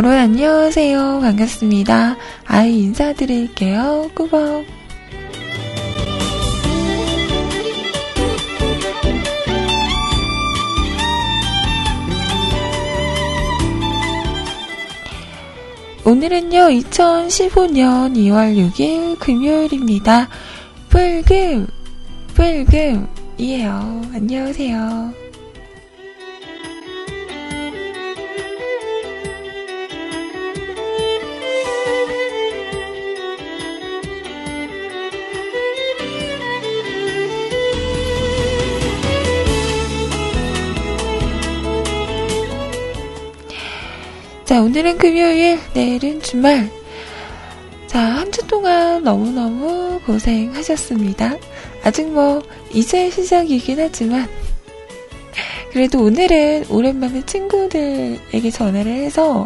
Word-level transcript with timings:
짠! 0.00 0.04
여러분 0.04 0.18
안녕하세요. 0.18 1.20
반갑습니다. 1.20 2.16
아이 2.46 2.80
인사드릴게요. 2.80 4.10
꾸벅. 4.14 4.64
오늘은요, 16.06 16.58
2015년 16.70 18.16
2월 18.16 18.56
6일 18.56 19.18
금요일입니다. 19.18 20.28
불금, 20.88 21.66
불금이에요. 22.34 24.02
안녕하세요. 24.14 25.29
오늘은 44.70 44.98
금요일, 44.98 45.58
내일은 45.74 46.22
주말. 46.22 46.70
자, 47.88 47.98
한 47.98 48.30
주 48.30 48.46
동안 48.46 49.02
너무너무 49.02 49.98
고생하셨습니다. 50.06 51.34
아직 51.82 52.08
뭐, 52.08 52.40
이제 52.72 53.10
시작이긴 53.10 53.80
하지만, 53.80 54.28
그래도 55.72 56.04
오늘은 56.04 56.66
오랜만에 56.68 57.26
친구들에게 57.26 58.48
전화를 58.52 58.92
해서, 58.92 59.44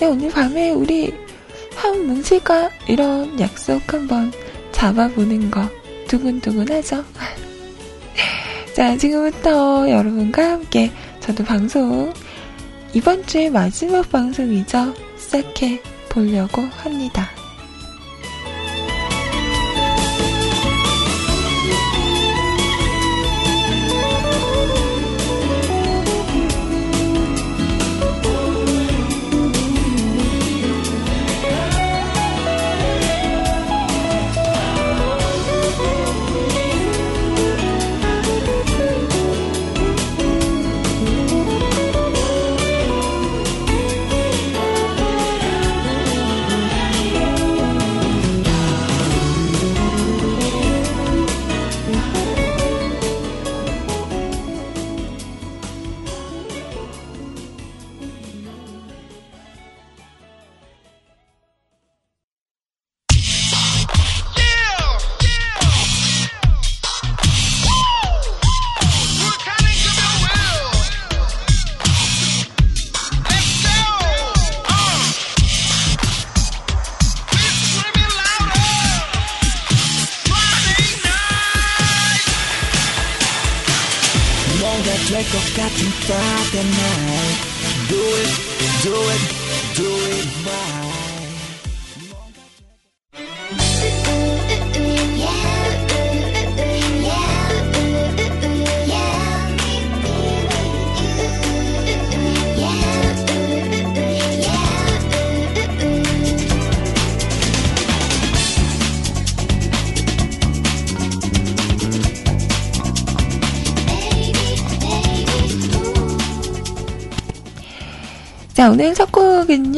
야, 0.00 0.08
오늘 0.08 0.30
밤에 0.30 0.70
우리 0.70 1.12
한 1.74 2.06
뭉칠까? 2.06 2.70
이런 2.88 3.38
약속 3.38 3.92
한번 3.92 4.32
잡아보는 4.72 5.50
거 5.50 5.68
두근두근 6.08 6.70
하죠? 6.76 7.04
자, 8.72 8.96
지금부터 8.96 9.90
여러분과 9.90 10.52
함께 10.52 10.90
저도 11.20 11.44
방송 11.44 12.10
이번 12.96 13.26
주의 13.26 13.50
마지막 13.50 14.08
방송이죠. 14.10 14.94
시작해 15.18 15.82
보려고 16.08 16.62
합니다. 16.62 17.35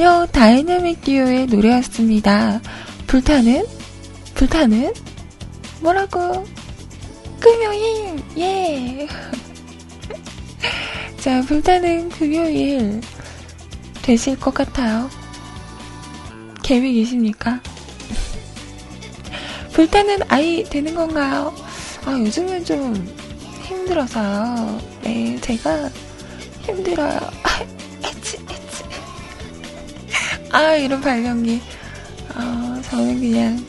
곡은요, 0.09 0.27
다이나믹 0.33 1.03
듀오의 1.03 1.47
노래였습니다. 1.47 2.63
불타는? 3.07 3.67
불타는? 4.35 4.95
뭐라고? 5.81 6.47
금요일! 7.39 8.19
예! 8.39 9.07
자, 11.21 11.43
불타는 11.43 12.09
금요일 12.09 13.03
되실 14.01 14.41
것 14.41 14.55
같아요. 14.55 15.11
계획이십니까? 16.63 17.61
불타는 19.75 20.21
아이 20.29 20.65
되는 20.65 20.95
건가요? 20.95 21.55
아, 22.07 22.13
요즘은 22.13 22.65
좀 22.65 22.95
힘들어서요. 23.65 24.81
네, 25.03 25.39
제가 25.43 25.91
힘들어요. 26.63 27.21
아, 30.51 30.75
이런 30.75 31.01
발령기. 31.01 31.61
어, 32.35 32.81
저는 32.83 33.21
그냥 33.21 33.65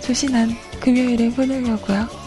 조신한 0.00 0.50
금요일에 0.80 1.30
보내려고요. 1.30 2.26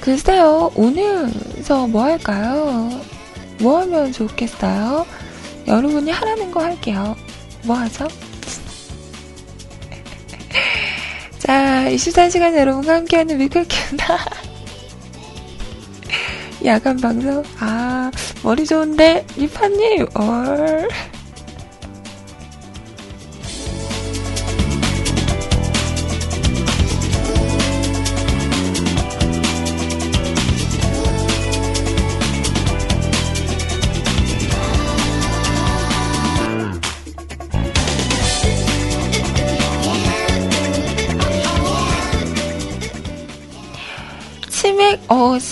글쎄요, 0.00 0.70
오늘서 0.74 1.86
뭐 1.86 2.02
할까요? 2.02 2.90
뭐 3.58 3.80
하면 3.80 4.12
좋겠어요? 4.12 5.06
여러분이 5.66 6.10
하라는 6.10 6.50
거 6.50 6.62
할게요. 6.62 7.16
뭐 7.64 7.76
하죠? 7.76 8.06
자, 11.38 11.86
24시간 11.88 12.54
여러분과 12.56 12.96
함께하는 12.96 13.38
미클키나 13.38 14.04
야간 16.64 16.96
방송. 16.96 17.42
아, 17.60 18.10
머리 18.42 18.64
좋은데, 18.64 19.26
리파님, 19.36 20.06
얼. 20.14 20.88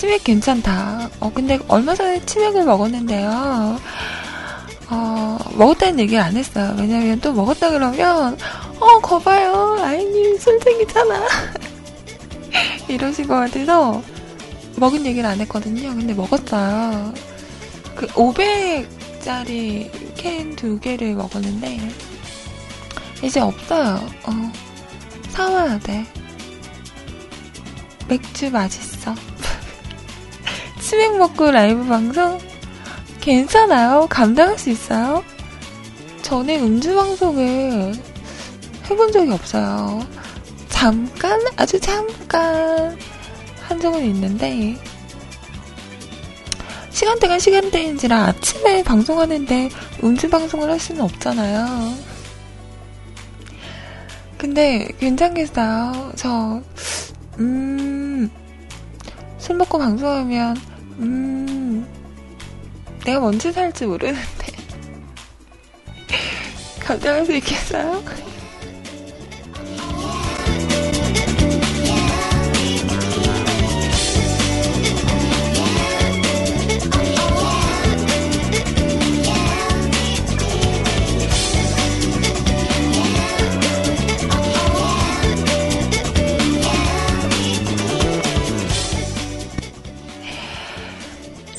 치맥, 0.03 0.25
괜찮다. 0.25 1.09
어, 1.21 1.31
근데 1.33 1.57
얼마 1.69 1.95
전에 1.95 2.19
치맥을 2.25 2.65
먹었는데요. 2.65 3.79
어, 4.89 5.37
먹었다는 5.53 5.97
얘기를 5.99 6.21
안 6.21 6.35
했어요. 6.35 6.75
왜냐면 6.77 7.21
또 7.21 7.31
먹었다 7.31 7.71
그러면, 7.71 8.37
어, 8.81 8.99
거봐요. 8.99 9.77
아이님 9.79 10.37
술쟁이잖아. 10.37 11.25
이러실 12.89 13.29
것 13.29 13.35
같아서, 13.35 14.03
먹은 14.75 15.05
얘기를 15.05 15.25
안 15.25 15.39
했거든요. 15.39 15.95
근데 15.95 16.13
먹었어요. 16.13 17.13
그, 17.95 18.05
500 18.13 18.89
500ml짜리 19.21 19.89
캔 20.17 20.53
두 20.57 20.77
개를 20.81 21.13
먹었는데, 21.13 21.79
이제 23.23 23.39
없어요. 23.39 24.05
어, 24.25 24.51
사와야 25.29 25.79
돼. 25.79 26.05
맥주 28.09 28.51
맛있어. 28.51 29.15
치맥 30.93 31.17
먹고 31.17 31.49
라이브 31.49 31.83
방송? 31.85 32.37
괜찮아요? 33.19 34.05
감당할 34.11 34.59
수 34.59 34.69
있어요? 34.69 35.23
전에 36.21 36.59
음주 36.59 36.93
방송을 36.93 37.95
해본 38.87 39.11
적이 39.11 39.31
없어요. 39.31 40.05
잠깐, 40.69 41.41
아주 41.55 41.79
잠깐 41.79 42.95
한 43.63 43.79
적은 43.79 44.05
있는데, 44.05 44.77
시간대가 46.91 47.39
시간대인지라 47.39 48.25
아침에 48.25 48.83
방송하는데 48.83 49.69
음주 50.03 50.29
방송을 50.29 50.69
할 50.69 50.79
수는 50.79 51.01
없잖아요. 51.01 51.95
근데 54.37 54.87
괜찮겠어요. 54.99 56.11
저, 56.17 56.61
음, 57.39 58.29
술 59.39 59.55
먹고 59.55 59.79
방송하면, 59.79 60.72
음, 60.99 61.87
내가 63.05 63.19
뭔지 63.19 63.51
살지 63.51 63.85
모르는데. 63.85 64.53
감당할 66.79 67.25
수 67.25 67.33
있겠어요? 67.33 68.03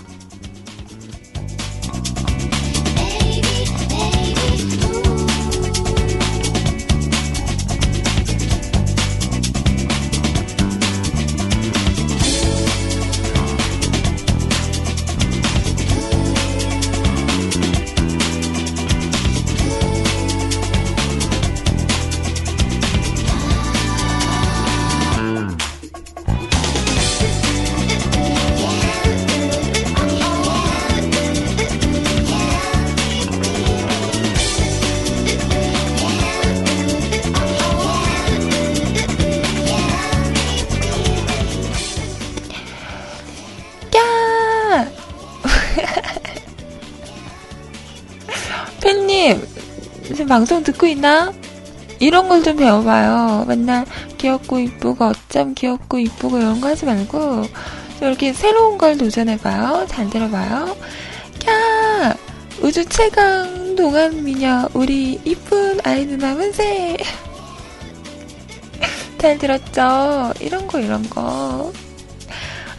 방송 50.30 50.64
듣고 50.64 50.86
있나? 50.88 51.34
이런 52.00 52.30
걸 52.30 52.44
좀 52.44 52.56
배워봐요. 52.56 53.46
맨날 53.48 53.86
귀엽고 54.18 54.60
이쁘고 54.60 55.06
어쩜 55.06 55.54
귀엽고 55.54 56.00
이쁘고 56.00 56.38
이런 56.38 56.62
거 56.62 56.70
하지 56.70 56.86
말고 56.86 57.44
이렇게 58.02 58.32
새로운 58.32 58.78
걸 58.78 58.98
도전해봐요. 58.98 59.86
잘 59.90 60.10
들어봐요. 60.10 60.78
캬! 61.40 62.18
우주 62.62 62.86
최강 62.86 63.76
동안 63.76 64.24
미녀 64.24 64.68
우리 64.74 65.20
이쁜 65.26 65.80
아이 65.84 66.06
누나 66.06 66.34
만세! 66.36 66.96
잘 69.18 69.38
들었죠? 69.38 70.34
이런 70.40 70.66
거 70.68 70.80
이런 70.80 71.10
거. 71.10 71.74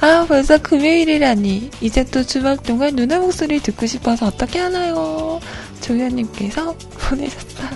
아, 0.00 0.25
벌써 0.26 0.57
금요일이라니. 0.57 1.71
이제 1.83 2.02
또 2.04 2.25
주말 2.25 2.57
동안 2.57 2.97
누나 2.97 3.19
목소리 3.19 3.61
듣고 3.61 3.85
싶어서 3.87 4.26
어떻게 4.26 4.59
하나요? 4.59 5.38
조현님께서 5.83 6.75
보내셨어요. 7.10 7.68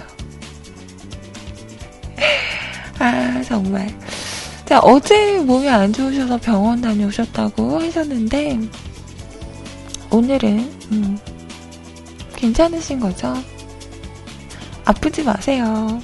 아, 2.98 3.42
정말. 3.42 3.88
자, 4.64 4.78
어제 4.80 5.38
몸이 5.40 5.68
안 5.68 5.92
좋으셔서 5.92 6.38
병원 6.38 6.80
다녀오셨다고 6.80 7.80
하셨는데, 7.80 8.60
오늘은, 10.10 10.72
음, 10.92 11.18
괜찮으신 12.36 13.00
거죠? 13.00 13.34
아프지 14.84 15.24
마세요. 15.24 16.00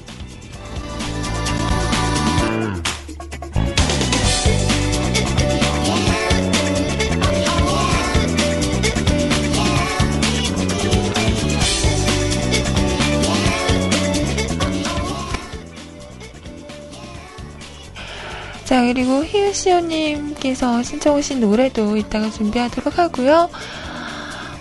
그리고 18.93 19.25
희우시오님께서 19.25 20.83
신청하신 20.83 21.39
노래도 21.39 21.97
이따가 21.97 22.29
준비하도록 22.29 22.99
하고요. 22.99 23.49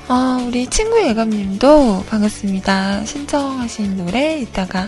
어, 0.08 0.46
우리 0.48 0.68
친구 0.68 1.02
예감님도 1.02 2.04
반갑습니다. 2.08 3.06
신청하신 3.06 3.98
노래 3.98 4.38
이따가, 4.38 4.88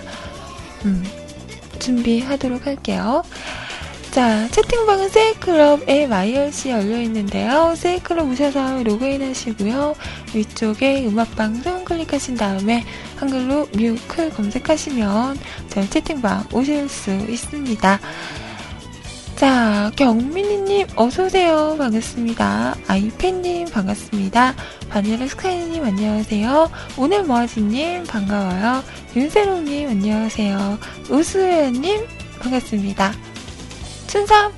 음, 0.86 1.04
준비하도록 1.80 2.68
할게요. 2.68 3.24
자, 4.12 4.48
채팅방은 4.50 5.10
세이클럽에 5.10 6.06
마이얼씨 6.06 6.70
열려있는데요. 6.70 7.74
세이클럽 7.76 8.30
오셔서 8.30 8.84
로그인 8.84 9.28
하시고요. 9.28 9.96
위쪽에 10.36 11.08
음악방송 11.08 11.86
클릭하신 11.86 12.36
다음에 12.36 12.84
한글로 13.16 13.70
뮤클 13.74 14.30
검색하시면 14.30 15.40
저희 15.70 15.90
채팅방 15.90 16.50
오실 16.54 16.88
수 16.90 17.10
있습니다. 17.10 18.00
자, 19.42 19.90
경민이님, 19.96 20.86
어서오세요. 20.96 21.74
반갑습니다. 21.80 22.76
아이팬님, 22.88 23.70
반갑습니다. 23.72 24.54
바닐라 24.88 25.26
스카이님, 25.26 25.84
안녕하세요. 25.84 26.70
오늘 26.96 27.24
모아지님, 27.24 28.04
반가워요. 28.04 28.84
윤세롱님, 29.16 29.90
안녕하세요. 29.90 30.78
우수연님, 31.10 32.06
반갑습니다. 32.40 33.14
춘삼, 34.06 34.54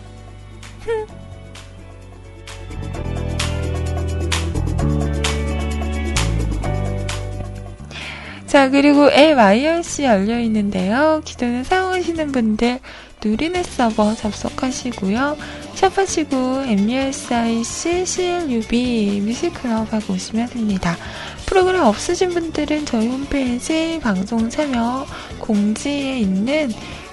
자, 8.54 8.70
그리고 8.70 9.10
LYRC 9.10 10.04
열려 10.04 10.40
있는데요. 10.42 11.22
기존에 11.24 11.64
사용하시는 11.64 12.34
분들 12.34 12.82
누리넷 13.24 13.66
서버 13.66 14.14
접속하시고요. 14.16 15.38
샵하시고 15.76 16.64
MUSIC 16.68 18.06
CLUB 18.06 19.22
뮤직클럽하고 19.22 20.14
오시면 20.14 20.50
됩니다. 20.50 20.98
프로그램 21.46 21.84
없으신 21.84 22.30
분들은 22.30 22.86
저희 22.86 23.08
홈페이지 23.08 24.00
방송 24.02 24.50
참여 24.50 25.06
공지에 25.40 26.20
있는 26.20 26.72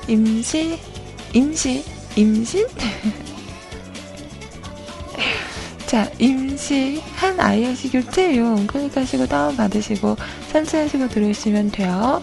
임시, 0.09 0.79
임시, 1.33 1.85
임신? 2.17 2.67
자, 5.87 6.09
임시 6.19 7.03
한 7.17 7.39
IRC 7.41 7.91
교체용 7.91 8.67
클릭하시고 8.67 9.27
다운받으시고 9.27 10.17
설치하시고 10.53 11.09
들어오시면 11.09 11.73
돼요. 11.73 12.23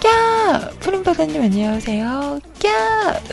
꺄! 0.00 0.70
푸른바다님 0.80 1.42
안녕하세요. 1.42 2.40
꺄! 2.60 2.70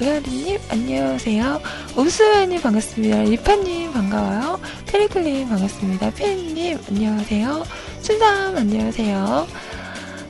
의아리님 0.01 0.59
안녕하세요. 0.69 1.61
우수연님 1.95 2.61
반갑습니다. 2.61 3.21
리파님 3.23 3.93
반가워요. 3.93 4.59
페리클님 4.87 5.49
반갑습니다. 5.49 6.11
팬님 6.11 6.79
안녕하세요. 6.89 7.63
순삼 8.01 8.57
안녕하세요. 8.57 9.47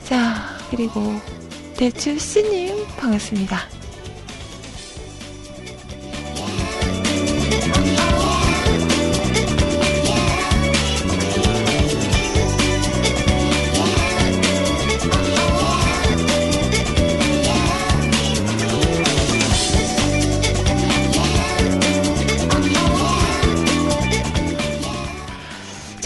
자, 0.04 0.34
그리고 0.70 1.00
대추씨님 1.76 2.86
반갑습니다. 2.96 3.58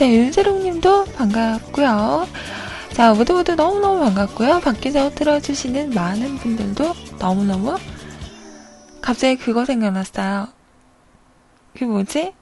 자, 0.01 0.09
윤세롱 0.09 0.63
님도 0.63 1.05
반갑고요. 1.15 2.27
자, 2.95 3.13
모두 3.13 3.35
모두 3.35 3.55
너무너무 3.55 4.01
반갑고요. 4.01 4.61
밖에서 4.61 5.11
들어주시는 5.11 5.91
많은 5.91 6.39
분들도 6.39 6.95
너무너무 7.19 7.77
갑자기 9.03 9.37
그거 9.37 9.67
생각났어요. 9.67 10.49
그 11.77 11.85
뭐지? 11.85 12.33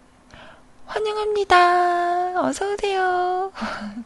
환영합니다. 0.86 2.44
어서오세요. 2.44 3.50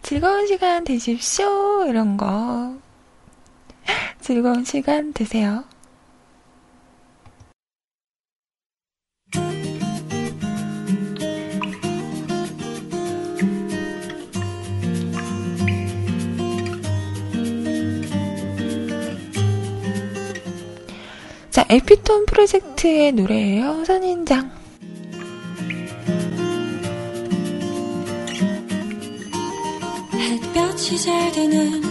즐거운 0.00 0.46
시간 0.46 0.84
되십시오. 0.84 1.84
이런 1.84 2.16
거. 2.16 2.76
즐거운 4.22 4.64
시간 4.64 5.12
되세요. 5.12 5.64
에피톤 21.70 22.24
프로젝트의 22.24 23.12
노래예요. 23.12 23.84
선인장. 23.84 24.50
햇볕이 30.14 30.98
잘 30.98 31.30
드는 31.32 31.82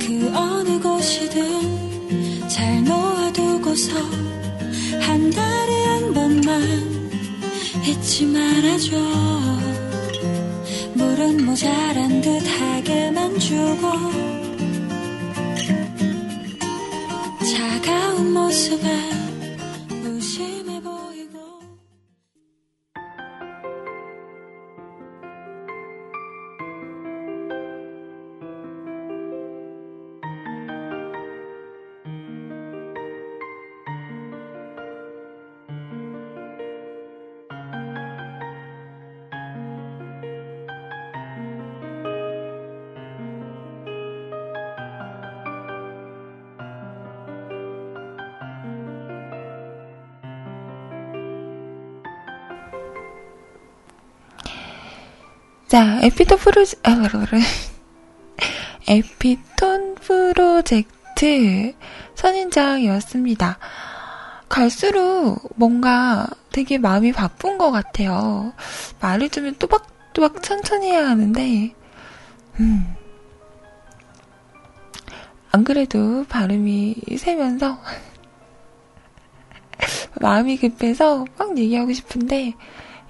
그 0.00 0.32
어느 0.34 0.80
곳이든 0.80 2.48
잘 2.48 2.84
놓아두고서 2.84 4.00
한 5.02 5.30
달에 5.30 5.84
한 5.84 6.14
번만 6.14 6.62
잊지 7.84 8.24
말아줘 8.24 8.96
물은 10.94 11.44
모자란 11.44 12.22
듯하게만 12.22 13.38
주고 13.38 14.45
차가운 17.86 18.32
모 18.32 18.50
자, 55.76 56.00
에피톤 56.00 56.38
프로젝트, 56.38 56.88
아, 56.88 56.96
에피톤 58.88 59.96
프로젝트 59.96 61.74
선인장이었습니다. 62.14 63.58
갈수록 64.48 65.36
뭔가 65.54 66.28
되게 66.50 66.78
마음이 66.78 67.12
바쁜 67.12 67.58
것 67.58 67.72
같아요. 67.72 68.54
말을 69.02 69.28
좀 69.28 69.52
또박또박 69.52 70.42
천천히 70.42 70.92
해야 70.92 71.10
하는데, 71.10 71.74
음. 72.60 72.96
안 75.52 75.62
그래도 75.62 76.24
발음이 76.24 77.02
세면서, 77.18 77.78
마음이 80.22 80.56
급해서 80.56 81.26
막 81.36 81.58
얘기하고 81.58 81.92
싶은데, 81.92 82.54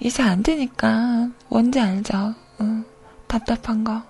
이제 0.01 0.25
안 0.25 0.43
되니까, 0.43 1.29
뭔지 1.49 1.79
알죠? 1.79 2.35
응, 2.61 2.85
답답한 3.27 3.85
거. 3.85 4.03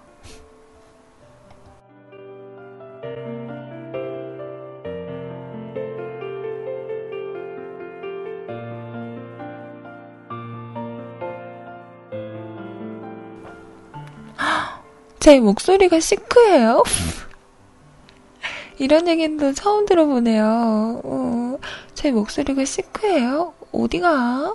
제 15.18 15.40
목소리가 15.40 16.00
시크해요? 16.00 16.82
이런 18.78 19.08
얘기는 19.08 19.36
또 19.38 19.52
처음 19.52 19.86
들어보네요. 19.86 21.00
어, 21.04 21.58
제 21.94 22.12
목소리가 22.12 22.64
시크해요? 22.64 23.54
어디가? 23.73 24.54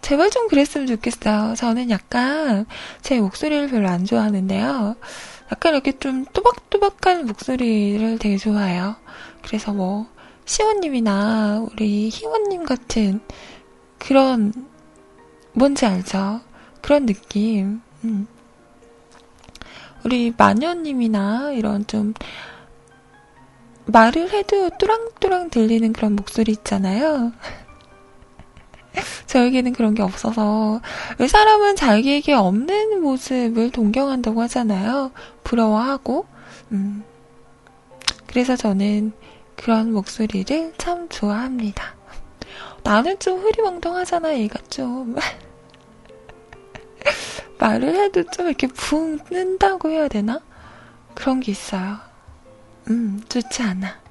제발 0.00 0.30
좀 0.30 0.48
그랬으면 0.48 0.86
좋겠어요. 0.86 1.54
저는 1.56 1.90
약간 1.90 2.66
제 3.02 3.20
목소리를 3.20 3.68
별로 3.68 3.88
안 3.88 4.04
좋아하는데요. 4.04 4.96
약간 5.52 5.74
이렇게 5.74 5.98
좀 5.98 6.24
또박또박한 6.32 7.26
목소리를 7.26 8.18
되게 8.18 8.36
좋아해요. 8.36 8.96
그래서 9.42 9.72
뭐, 9.72 10.06
시원님이나 10.46 11.66
우리 11.72 12.08
희원님 12.10 12.64
같은 12.64 13.20
그런, 13.98 14.52
뭔지 15.52 15.86
알죠? 15.86 16.40
그런 16.82 17.06
느낌. 17.06 17.80
음. 18.04 18.26
우리 20.04 20.32
마녀님이나 20.36 21.52
이런 21.52 21.86
좀, 21.86 22.14
말을 23.86 24.30
해도 24.32 24.70
뚜랑뚜랑 24.78 25.50
들리는 25.50 25.92
그런 25.92 26.16
목소리 26.16 26.52
있잖아요. 26.52 27.32
저에게는 29.34 29.72
그런 29.72 29.94
게 29.94 30.02
없어서 30.02 30.80
왜 31.18 31.26
사람은 31.26 31.74
자기에게 31.74 32.34
없는 32.34 33.02
모습을 33.02 33.72
동경한다고 33.72 34.40
하잖아요. 34.42 35.10
부러워하고. 35.42 36.26
음. 36.70 37.02
그래서 38.28 38.54
저는 38.54 39.12
그런 39.56 39.92
목소리를 39.92 40.74
참 40.78 41.08
좋아합니다. 41.08 41.96
나는 42.84 43.18
좀 43.18 43.40
흐리멍텅하잖아, 43.40 44.38
얘가 44.38 44.60
좀. 44.70 45.16
말을 47.58 47.96
해도 47.96 48.22
좀 48.30 48.46
이렇게 48.46 48.68
붕 48.68 49.18
뜬다고 49.18 49.90
해야 49.90 50.06
되나? 50.06 50.40
그런 51.14 51.40
게 51.40 51.50
있어요. 51.50 51.96
음, 52.88 53.20
좋지 53.28 53.62
않아. 53.62 54.03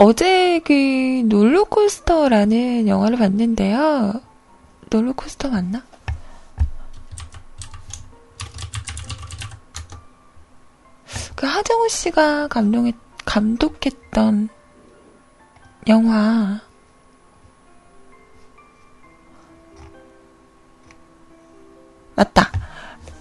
어제 0.00 0.60
그 0.60 1.26
롤러코스터라는 1.28 2.86
영화를 2.86 3.18
봤는데요. 3.18 4.20
롤러코스터 4.90 5.48
맞나? 5.48 5.82
그 11.34 11.46
하정우 11.46 11.88
씨가 11.88 12.46
감동했, 12.46 12.94
감독했던 13.24 14.50
영화. 15.88 16.60
맞다. 22.14 22.52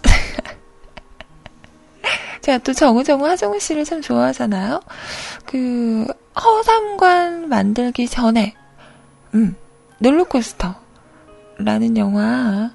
제가 2.41 2.59
또 2.59 2.71
정우정우 2.71 3.25
하정우 3.25 3.59
씨를 3.59 3.83
참 3.83 3.99
좋아하잖아요. 3.99 4.79
그 5.47 6.05
허삼관 6.43 7.50
만들기 7.50 8.08
전에, 8.08 8.56
음, 9.34 9.56
롤러코스터라는 10.00 11.97
영화 11.97 12.71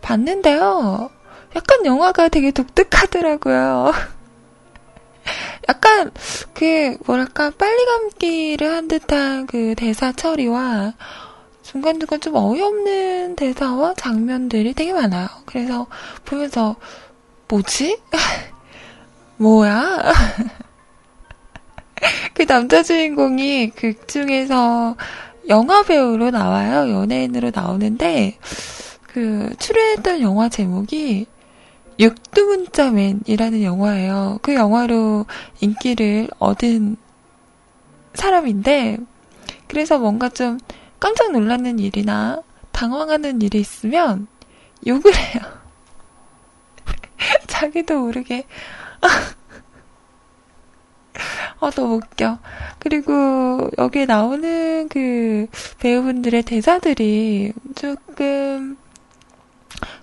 봤는데요. 0.00 1.10
약간 1.56 1.84
영화가 1.84 2.28
되게 2.28 2.50
독특하더라고요. 2.50 3.92
약간 5.68 6.10
그 6.54 6.96
뭐랄까 7.06 7.50
빨리 7.50 7.84
감기를 7.84 8.70
한 8.70 8.88
듯한 8.88 9.46
그 9.46 9.74
대사 9.76 10.12
처리와 10.12 10.94
중간중간 11.62 12.20
좀 12.20 12.34
어이없는 12.34 13.36
대사와 13.36 13.94
장면들이 13.94 14.74
되게 14.74 14.92
많아요. 14.92 15.28
그래서 15.46 15.86
보면서 16.24 16.76
뭐지? 17.48 18.00
뭐야? 19.36 20.12
그 22.34 22.46
남자 22.46 22.82
주인공이 22.82 23.70
극 23.70 24.08
중에서 24.08 24.96
영화 25.48 25.82
배우로 25.82 26.30
나와요. 26.30 26.92
연예인으로 26.92 27.50
나오는데, 27.54 28.38
그, 29.02 29.50
출연했던 29.58 30.20
영화 30.20 30.48
제목이 30.48 31.26
육두문자맨이라는 31.98 33.62
영화예요. 33.62 34.38
그 34.42 34.54
영화로 34.54 35.26
인기를 35.60 36.28
얻은 36.38 36.96
사람인데, 38.14 38.98
그래서 39.66 39.98
뭔가 39.98 40.28
좀 40.28 40.58
깜짝 40.98 41.32
놀라는 41.32 41.78
일이나 41.78 42.42
당황하는 42.72 43.42
일이 43.42 43.60
있으면 43.60 44.26
욕을 44.86 45.14
해요. 45.14 45.42
자기도 47.46 48.00
모르게. 48.00 48.44
아, 51.60 51.70
너무 51.70 51.96
웃겨. 51.96 52.38
그리고 52.78 53.70
여기에 53.78 54.06
나오는 54.06 54.88
그 54.88 55.46
배우분들의 55.78 56.42
대사들이 56.42 57.52
조금 57.74 58.78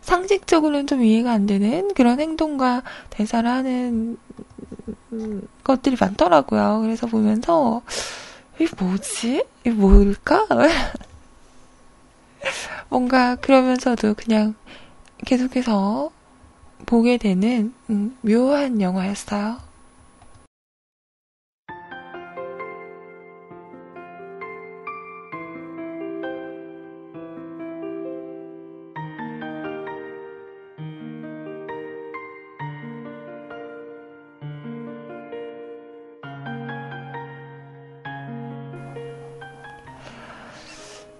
상식적으로는 0.01 0.87
좀 0.87 1.03
이해가 1.03 1.31
안 1.31 1.45
되는 1.47 1.93
그런 1.95 2.19
행동과 2.19 2.83
대사를 3.09 3.49
하는 3.49 4.17
것들이 5.63 5.97
많더라고요. 5.99 6.81
그래서 6.83 7.07
보면서, 7.07 7.81
이게 8.59 8.69
뭐지? 8.79 9.43
이게 9.61 9.71
뭘까? 9.71 10.45
뭔가 12.89 13.35
그러면서도 13.35 14.13
그냥 14.13 14.53
계속해서 15.25 16.11
보게 16.85 17.17
되는 17.17 17.73
음, 17.89 18.15
묘한 18.21 18.79
영화였어요. 18.79 19.66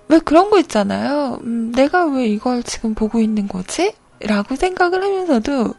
왜 0.10 0.20
그런 0.20 0.50
거 0.50 0.60
있잖아요. 0.60 1.40
음, 1.44 1.72
내가 1.74 2.06
왜 2.06 2.28
이걸 2.28 2.64
지금 2.64 2.94
보고 2.94 3.20
있는 3.20 3.48
거지? 3.48 3.94
라고 4.22 4.56
생각을 4.56 5.04
하면서도 5.04 5.74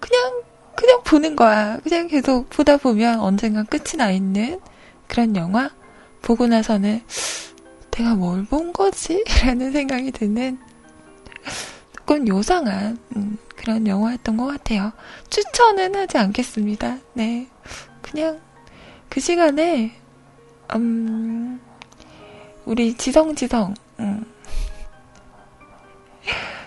그냥, 0.00 0.42
그냥 0.76 1.02
보는 1.04 1.36
거야. 1.36 1.78
그냥 1.82 2.08
계속 2.08 2.48
보다 2.50 2.76
보면 2.78 3.20
언젠가 3.20 3.62
끝이 3.64 3.96
나 3.98 4.10
있는 4.10 4.60
그런 5.08 5.36
영화? 5.36 5.70
보고 6.22 6.46
나서는 6.46 7.02
내가 7.90 8.14
뭘 8.14 8.44
본 8.46 8.72
거지? 8.72 9.24
라는 9.44 9.72
생각이 9.72 10.10
드는 10.12 10.58
조금 11.96 12.26
요상한 12.28 12.98
음, 13.16 13.36
그런 13.56 13.86
영화였던 13.86 14.36
것 14.38 14.46
같아요. 14.46 14.92
추천은 15.28 15.94
하지 15.94 16.16
않겠습니다. 16.18 16.98
네. 17.14 17.46
그냥 18.00 18.40
그 19.10 19.20
시간에, 19.20 19.92
음, 20.74 21.60
우리 22.64 22.94
지성지성, 22.96 23.74
음. 24.00 24.24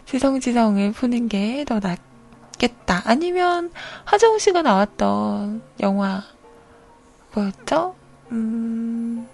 지성지성을 0.05 0.91
푸는 0.91 1.27
게 1.29 1.65
더 1.65 1.79
낫겠다. 1.79 3.01
아니면 3.05 3.71
하정우 4.05 4.39
씨가 4.39 4.61
나왔던 4.61 5.61
영화 5.79 6.23
뭐였죠? 7.33 7.95
음, 8.31 9.27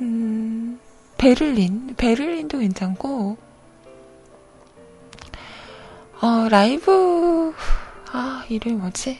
음, 0.00 0.78
베를린. 1.18 1.94
베를린도 1.96 2.58
괜찮고, 2.58 3.36
어, 6.20 6.48
라이브, 6.50 7.54
아, 8.12 8.44
이름이 8.48 8.76
뭐지? 8.76 9.18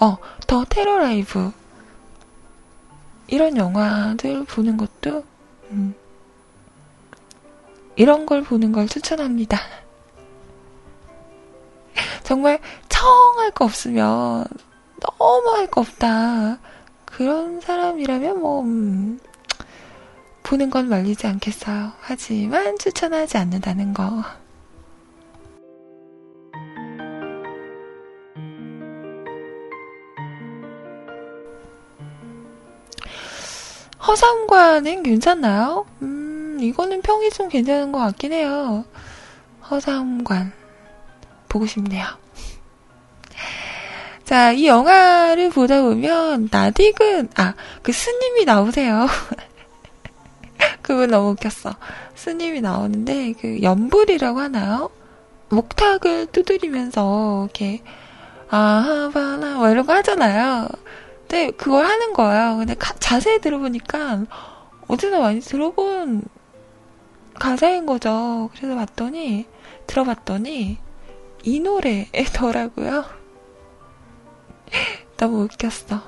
어, 0.00 0.16
더 0.46 0.64
테러 0.64 0.98
라이브. 0.98 1.52
이런 3.30 3.56
영화들 3.56 4.44
보는 4.44 4.76
것도, 4.76 5.24
음, 5.70 5.94
이런 7.96 8.26
걸 8.26 8.42
보는 8.42 8.72
걸 8.72 8.88
추천합니다. 8.88 9.58
정말 12.24 12.58
청할 12.88 13.50
거 13.52 13.64
없으면 13.64 14.44
너무 15.00 15.50
할 15.56 15.66
거 15.68 15.80
없다. 15.82 16.58
그런 17.04 17.60
사람이라면 17.60 18.40
뭐, 18.40 18.62
음, 18.62 19.18
보는 20.42 20.70
건 20.70 20.88
말리지 20.88 21.26
않겠어요. 21.26 21.92
하지만 22.00 22.76
추천하지 22.78 23.36
않는다는 23.36 23.94
거. 23.94 24.24
허상과는 34.06 35.02
괜찮나요? 35.02 35.84
음, 36.02 36.58
이거는 36.60 37.02
평이 37.02 37.30
좀 37.30 37.48
괜찮은 37.48 37.92
것 37.92 37.98
같긴 37.98 38.32
해요. 38.32 38.84
허상관. 39.70 40.52
보고 41.48 41.66
싶네요. 41.66 42.06
자, 44.24 44.52
이 44.52 44.66
영화를 44.66 45.50
보다 45.50 45.82
보면, 45.82 46.48
나딕은, 46.48 47.28
아, 47.38 47.54
그 47.82 47.92
스님이 47.92 48.44
나오세요. 48.44 49.06
그분 50.82 51.10
너무 51.10 51.30
웃겼어. 51.30 51.74
스님이 52.14 52.60
나오는데, 52.60 53.34
그, 53.40 53.60
연불이라고 53.62 54.40
하나요? 54.40 54.90
목탁을 55.50 56.26
두드리면서, 56.26 57.44
이렇게, 57.44 57.82
아하바나, 58.48 59.56
뭐 59.56 59.68
이런 59.68 59.86
거 59.86 59.94
하잖아요. 59.94 60.68
근데 61.30 61.52
그걸 61.52 61.86
하는 61.86 62.12
거예요. 62.12 62.56
근데 62.56 62.74
가, 62.74 62.92
자세히 62.94 63.40
들어보니까 63.40 64.24
어디서 64.88 65.20
많이 65.20 65.38
들어본 65.38 66.24
가사인 67.34 67.86
거죠. 67.86 68.50
그래서 68.52 68.74
봤더니, 68.74 69.46
들어봤더니, 69.86 70.78
이 71.44 71.60
노래더라고요. 71.60 73.04
너무 75.16 75.44
웃겼어. 75.44 76.02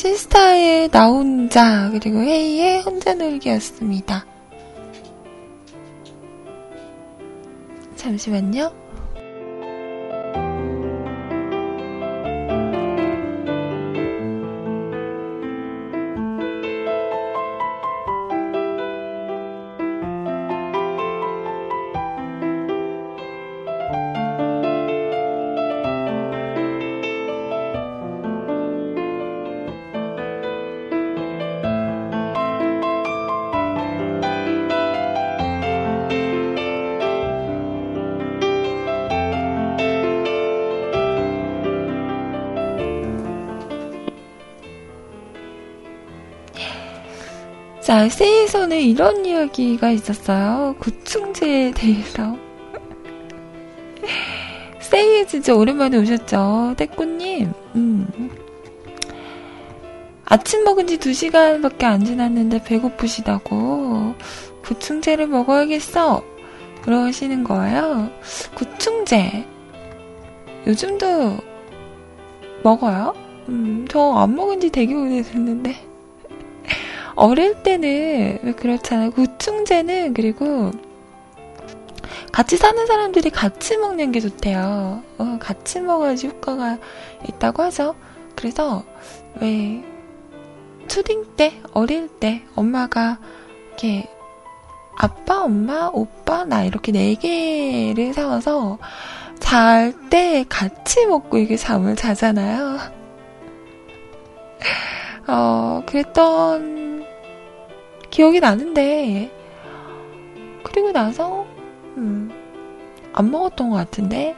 시스타의 0.00 0.88
나 0.88 1.08
혼자 1.08 1.90
그리고 1.90 2.22
헤이의 2.22 2.80
혼자 2.80 3.12
놀기였습니다. 3.12 4.24
잠시만요. 7.96 8.72
자, 48.00 48.08
세이에서는 48.08 48.80
이런 48.80 49.26
이야기가 49.26 49.90
있었어요. 49.90 50.74
구충제에 50.78 51.72
대해서. 51.72 52.34
세이에 54.80 55.26
진짜 55.26 55.54
오랜만에 55.54 55.98
오셨죠. 55.98 56.76
떼꾸님. 56.78 57.52
음. 57.74 58.30
아침 60.24 60.64
먹은 60.64 60.86
지 60.86 60.96
2시간밖에 60.96 61.84
안 61.84 62.02
지났는데 62.02 62.62
배고프시다고. 62.64 64.14
구충제를 64.64 65.26
먹어야겠어. 65.26 66.24
그러시는 66.80 67.44
거예요. 67.44 68.08
구충제. 68.54 69.44
요즘도 70.66 71.36
먹어요? 72.62 73.12
음, 73.50 73.84
저 73.90 74.14
안 74.16 74.34
먹은 74.34 74.58
지 74.58 74.70
되게 74.70 74.94
오래됐는데. 74.94 75.89
어릴 77.20 77.62
때는 77.62 78.38
왜 78.42 78.52
그렇잖아요. 78.52 79.10
구충제는 79.10 80.14
그리고 80.14 80.70
같이 82.32 82.56
사는 82.56 82.86
사람들이 82.86 83.28
같이 83.28 83.76
먹는 83.76 84.10
게 84.10 84.20
좋대요. 84.20 85.02
어, 85.18 85.38
같이 85.38 85.80
먹어야지 85.80 86.28
효과가 86.28 86.78
있다고 87.28 87.62
하죠. 87.64 87.94
그래서 88.34 88.84
왜 89.40 89.84
초딩 90.88 91.36
때, 91.36 91.60
어릴 91.74 92.08
때 92.08 92.42
엄마가 92.56 93.18
이렇게 93.68 94.08
아빠, 94.96 95.42
엄마, 95.42 95.90
오빠, 95.92 96.44
나 96.46 96.64
이렇게 96.64 96.90
네 96.90 97.14
개를 97.16 98.14
사와서 98.14 98.78
잘 99.40 99.92
때 100.08 100.44
같이 100.48 101.06
먹고 101.06 101.36
이게 101.36 101.56
잠을 101.56 101.96
자잖아요. 101.96 102.78
어, 105.28 105.82
그랬던 105.86 106.99
기억이 108.10 108.40
나는데 108.40 109.30
그리고 110.62 110.92
나서 110.92 111.46
음, 111.96 112.30
안 113.12 113.30
먹었던 113.30 113.70
것 113.70 113.76
같은데 113.76 114.36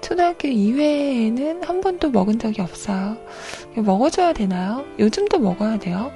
초등학교 0.00 0.48
이외에는 0.48 1.64
한 1.64 1.80
번도 1.80 2.10
먹은 2.10 2.38
적이 2.38 2.60
없어요. 2.60 3.16
먹어줘야 3.74 4.34
되나요? 4.34 4.84
요즘도 4.98 5.38
먹어야 5.38 5.78
돼요? 5.78 6.12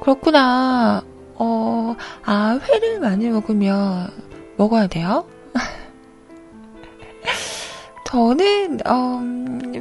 그렇구나. 0.00 1.02
어, 1.34 1.96
아, 2.24 2.58
회를 2.62 3.00
많이 3.00 3.28
먹으면 3.28 4.10
먹어야 4.56 4.86
돼요? 4.86 5.26
저는, 8.06 8.80
어, 8.86 9.20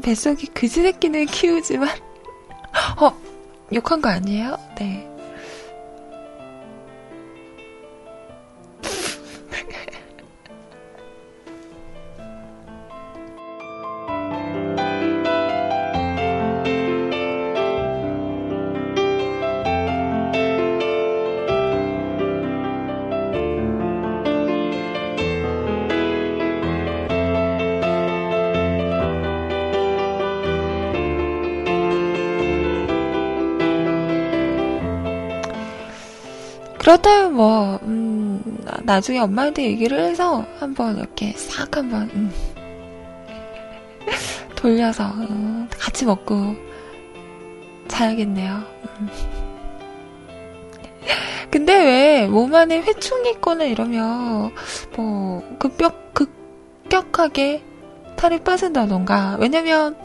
뱃속에 0.02 0.48
그지 0.54 0.82
새끼는 0.84 1.26
키우지만, 1.26 1.90
어, 3.02 3.12
욕한 3.74 4.02
거 4.02 4.10
아니에요? 4.10 4.58
네. 4.78 5.07
나중에 38.88 39.20
엄마한테 39.20 39.64
얘기를 39.64 40.00
해서 40.00 40.46
한번 40.60 40.98
이렇게 40.98 41.34
싹 41.34 41.76
한번, 41.76 42.10
음, 42.14 42.32
돌려서, 44.56 45.04
음, 45.30 45.68
같이 45.78 46.06
먹고 46.06 46.56
자야겠네요. 47.90 48.64
음. 49.02 49.10
근데 51.52 51.76
왜 51.78 52.28
몸 52.28 52.54
안에 52.56 52.80
회충이 52.82 53.30
있거나 53.32 53.66
이러면, 53.66 54.52
뭐, 54.96 55.44
급격, 55.60 56.14
급격하게 56.14 57.64
살이 58.18 58.40
빠진다던가. 58.40 59.36
왜냐면, 59.40 59.98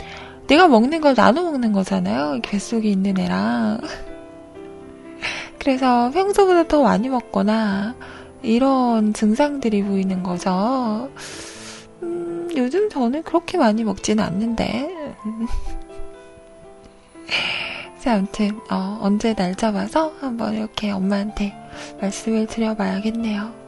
내가 0.49 0.67
먹는 0.67 1.01
걸 1.01 1.15
나눠 1.15 1.45
먹는 1.45 1.73
거잖아요. 1.73 2.41
뱃속에 2.43 2.89
있는 2.89 3.17
애랑. 3.19 3.81
그래서 5.59 6.11
평소보다 6.13 6.65
더 6.67 6.83
많이 6.83 7.09
먹거나 7.09 7.95
이런 8.43 9.13
증상들이 9.15 9.83
보이는 9.83 10.23
거죠. 10.23 11.11
음, 12.03 12.49
요즘 12.57 12.91
저는 12.91 13.23
그렇게 13.23 13.59
많이 13.59 13.85
먹지는 13.85 14.23
않는데. 14.23 15.17
자, 18.01 18.15
아무튼 18.15 18.59
어, 18.71 18.99
언제 19.01 19.35
날 19.35 19.55
잡아서 19.55 20.13
한번 20.21 20.55
이렇게 20.55 20.91
엄마한테 20.91 21.55
말씀을 22.01 22.47
드려봐야겠네요. 22.49 23.62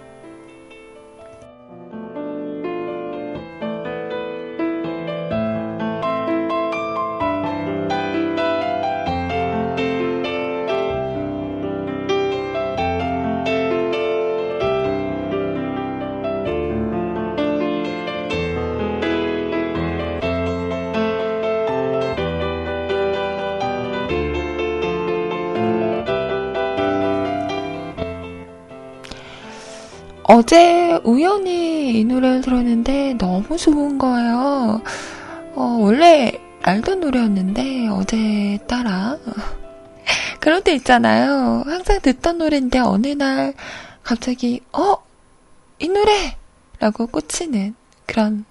어제 30.24 30.98
우연히 31.04 32.00
이 32.00 32.04
노래를 32.04 32.40
들었는데 32.40 33.14
너무 33.18 33.56
좋은 33.56 33.98
거예요. 33.98 34.80
어, 35.54 35.78
원래 35.80 36.32
알던 36.62 37.00
노래였는데 37.00 37.88
어제 37.88 38.58
따라 38.66 39.18
그럴 40.40 40.62
때 40.62 40.74
있잖아요. 40.74 41.62
항상 41.66 42.00
듣던 42.00 42.38
노래인데 42.38 42.78
어느 42.78 43.08
날 43.08 43.54
갑자기 44.02 44.60
어? 44.72 44.96
이 45.78 45.88
노래! 45.88 46.36
라고 46.80 47.06
꽂히는 47.06 47.74
그런 48.06 48.44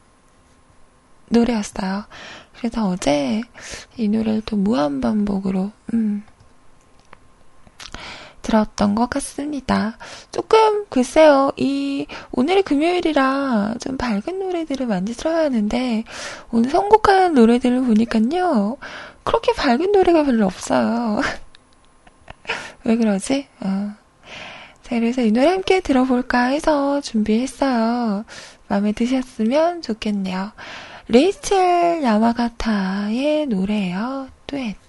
노래였어요. 1.29 2.05
그래서 2.57 2.87
어제 2.87 3.41
이 3.97 4.07
노래를 4.07 4.41
또 4.45 4.55
무한반복으로 4.57 5.71
음, 5.93 6.23
들었던 8.43 8.93
것 8.93 9.09
같습니다. 9.09 9.97
조금 10.31 10.85
글쎄요, 10.89 11.51
이 11.57 12.05
오늘이 12.31 12.61
금요일이라 12.61 13.75
좀 13.79 13.97
밝은 13.97 14.37
노래들을 14.39 14.85
많이 14.85 15.13
들어야 15.13 15.45
하는데 15.45 16.03
오늘 16.51 16.69
선곡한 16.69 17.33
노래들을 17.33 17.81
보니까요, 17.81 18.77
그렇게 19.23 19.53
밝은 19.53 19.91
노래가 19.91 20.23
별로 20.23 20.45
없어요. 20.45 21.21
왜 22.83 22.95
그러지? 22.95 23.47
어. 23.61 23.95
자, 24.83 24.99
그래서 24.99 25.21
이 25.21 25.31
노래 25.31 25.47
함께 25.47 25.79
들어볼까 25.79 26.47
해서 26.47 27.01
준비했어요. 27.01 28.25
마음에 28.67 28.91
드셨으면 28.91 29.81
좋겠네요. 29.81 30.51
레이첼 31.07 32.03
야마가타의 32.03 33.47
노래예요. 33.47 34.27
듀엣. 34.47 34.82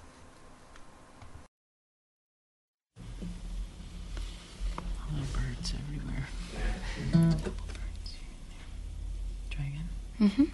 Mm-hmm. 10.20 10.44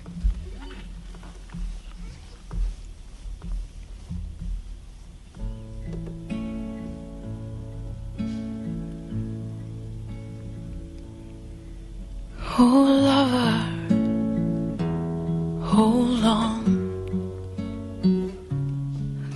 Oh, 12.62 12.85
lover, 13.07 13.57
hold 15.64 16.25
on 16.25 16.64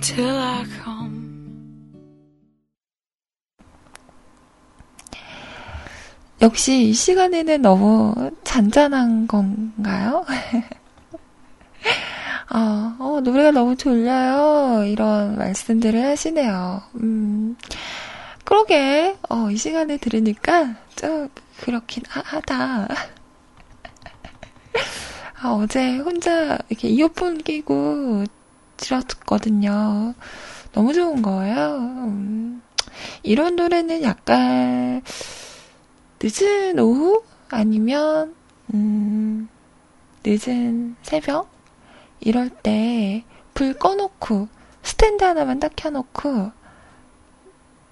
till 0.01 0.37
I 0.37 0.65
come. 0.77 0.84
역시 6.45 6.89
이 6.89 6.93
시간에는 6.93 7.63
너무 7.63 8.13
잔잔한 8.43 9.25
건가요? 9.25 10.23
어, 12.51 12.95
어, 13.03 13.19
노래가 13.21 13.49
너무 13.49 13.75
졸려요. 13.75 14.83
이런 14.83 15.39
말씀들을 15.39 16.05
하시네요. 16.05 16.83
음, 17.01 17.57
그러게, 18.43 19.17
어, 19.27 19.49
이 19.49 19.57
시간에 19.57 19.97
들으니까 19.97 20.75
좀 20.95 21.29
그렇긴 21.61 22.03
하, 22.07 22.39
다 22.41 22.87
아, 25.41 25.49
어제 25.49 25.97
혼자 25.97 26.59
이렇게 26.69 26.89
이어폰 26.89 27.39
끼고 27.39 28.25
들었거든요. 28.77 30.13
너무 30.73 30.93
좋은 30.93 31.23
거예요. 31.23 31.77
음, 31.79 32.61
이런 33.23 33.55
노래는 33.55 34.03
약간, 34.03 35.01
늦은 36.25 36.79
오후? 36.79 37.23
아니면, 37.49 38.33
음, 38.73 39.47
늦은 40.25 40.95
새벽? 41.03 41.49
이럴 42.19 42.49
때 42.49 43.23
불 43.53 43.73
꺼놓고, 43.73 44.47
스탠드 44.81 45.23
하나만 45.23 45.59
딱 45.59 45.71
켜놓고, 45.75 46.51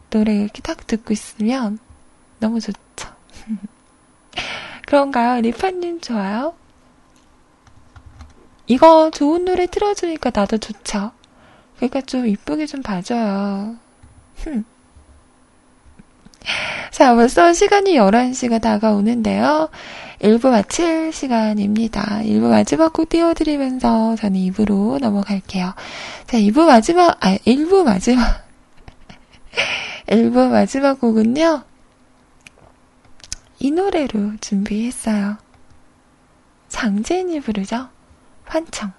노래 0.09 0.35
이렇게 0.35 0.61
딱 0.61 0.85
듣고 0.87 1.13
있으면 1.13 1.77
너무 2.39 2.59
좋죠. 2.59 2.75
그런가요? 4.87 5.41
리파님 5.41 6.01
좋아요? 6.01 6.55
이거 8.67 9.09
좋은 9.11 9.45
노래 9.45 9.67
틀어주니까 9.67 10.31
나도 10.33 10.57
좋죠. 10.57 11.11
그러니까 11.77 12.01
좀 12.01 12.27
이쁘게 12.27 12.65
좀 12.65 12.81
봐줘요. 12.81 13.77
흠. 14.37 14.65
자, 16.91 17.15
벌써 17.15 17.53
시간이 17.53 17.95
11시가 17.95 18.61
다가오는데요. 18.61 19.69
1부 20.19 20.49
마칠 20.49 21.11
시간입니다. 21.11 22.21
1부 22.23 22.49
마지막 22.49 22.93
곡 22.93 23.09
띄워드리면서 23.09 24.15
저는 24.15 24.39
2부로 24.39 24.99
넘어갈게요. 24.99 25.73
자, 26.27 26.37
2부 26.37 26.65
마지막, 26.65 27.17
아, 27.25 27.35
1부 27.45 27.83
마지막. 27.83 28.43
1부 30.07 30.49
마지막 30.49 30.99
곡은요. 30.99 31.63
이 33.59 33.71
노래로 33.71 34.37
준비했어요. 34.39 35.37
장재인이 36.69 37.39
부르죠? 37.41 37.89
환청. 38.45 38.91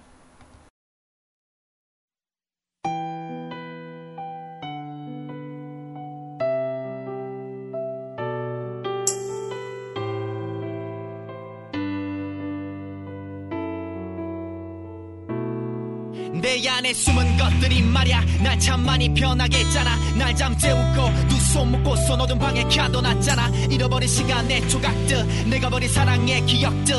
내 16.55 16.69
안에 16.69 16.95
숨은 16.95 17.37
것들이 17.37 17.83
말야. 17.83 18.21
날 18.43 18.59
참 18.61 18.85
많이 18.87 19.13
변하게 19.13 19.59
했잖아. 19.59 19.97
날 20.17 20.35
잠재우고 20.37 21.29
두 21.29 21.35
손 21.55 21.71
묶고서 21.73 22.15
어두운 22.15 22.39
방에 22.39 22.63
가둬놨잖아. 22.65 23.49
잃어버린 23.71 24.09
시간의 24.09 24.69
조각들 24.69 25.49
내가 25.51 25.69
버린 25.69 25.89
사랑의 25.89 26.47
기억들. 26.47 26.95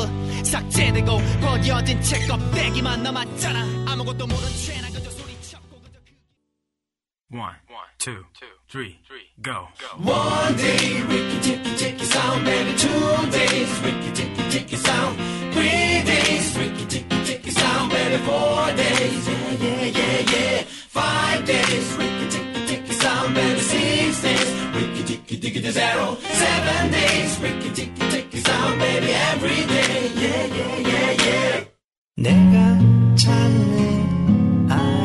삭제되고 0.46 1.18
버려진 1.42 2.02
채 2.02 2.20
껍데기만 2.28 3.02
남았잖아. 3.04 3.86
아무것도 3.92 4.28
모른 4.28 4.44
채나 4.66 4.88
그저 4.90 5.10
소리쳤고 5.10 5.82
그저 5.82 6.00
그 6.06 7.38
One, 7.38 7.56
two, 7.98 8.24
three, 8.70 8.98
go. 9.42 9.68
One 10.04 10.56
day, 10.58 11.02
Ricky 11.02 11.40
Ticky 11.42 11.76
Ticky 11.78 12.06
Sound, 12.06 12.48
and 12.48 12.78
two 12.78 13.32
days, 13.32 13.80
Ricky 13.84 14.12
Ticky 14.14 14.50
Ticky 14.52 14.76
Sound, 14.78 15.18
three 15.54 15.95
Sound, 18.15 18.15
and 18.15 18.23
four 18.25 18.67
days, 18.77 19.29
yeah, 19.29 19.51
yeah, 19.65 19.85
yeah, 19.99 20.33
yeah, 20.33 20.63
five 20.89 21.45
days, 21.45 21.93
Ricky 21.99 22.27
Ticky 22.31 22.67
Ticky 22.67 22.93
Sound, 22.93 23.37
and 23.37 23.61
six 23.61 24.23
days, 24.23 24.51
Ricky 24.75 25.03
Ticky 25.05 25.37
Ticky 25.41 25.61
to 25.63 25.73
zero. 25.73 26.17
Seven 26.21 26.91
days, 26.93 27.39
Ricky 27.41 27.71
Ticky 27.71 28.11
Ticky 28.11 28.41
Sound, 28.41 28.79
baby, 28.79 29.13
every 29.33 29.67
day. 29.67 30.11
Yeah, 30.15 30.45
yeah, 30.57 30.77
yeah, 30.91 31.11
yeah. 31.25 31.65
내가 32.17 32.79
찾는 33.17 34.69
아 34.71 35.04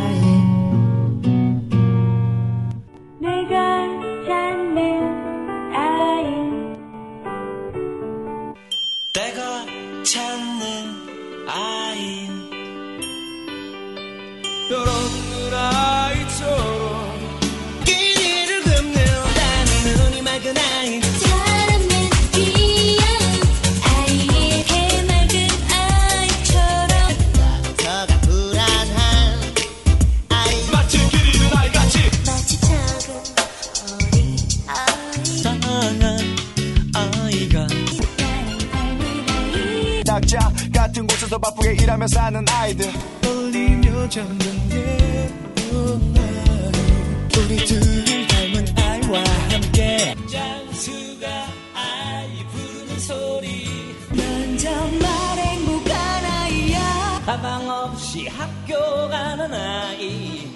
바쁘게 41.40 41.72
일하며 41.82 42.06
사는 42.08 42.44
아이들. 42.48 42.92
떨리며 43.20 44.08
잠든 44.08 44.70
예쁜 44.70 46.14
아이 46.16 47.44
우리 47.44 47.56
둘을 47.64 48.26
닮은 48.28 48.78
아이와 48.78 49.24
함께. 49.50 50.14
장수가 50.30 51.26
아이 51.74 52.46
부르는 52.52 53.00
소리. 53.00 53.66
난 54.10 54.58
정말 54.58 55.08
행복한 55.38 56.24
아이야? 56.24 57.22
가방 57.24 57.68
없이 57.68 58.26
학교 58.28 59.08
가는 59.08 59.52
아이. 59.54 60.50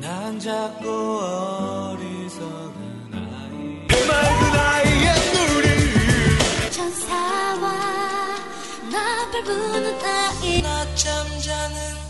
난 0.00 0.38
작고 0.38 0.88
어리석은 1.20 2.74
아이. 3.12 3.86
해맑은 3.90 4.58
아이의 4.58 5.14
눈이 5.32 6.70
천사와 6.70 8.05
나팔 8.96 9.44
부는 9.44 10.00
아이 10.02 10.62
낮잠 10.62 11.40
자는 11.40 12.05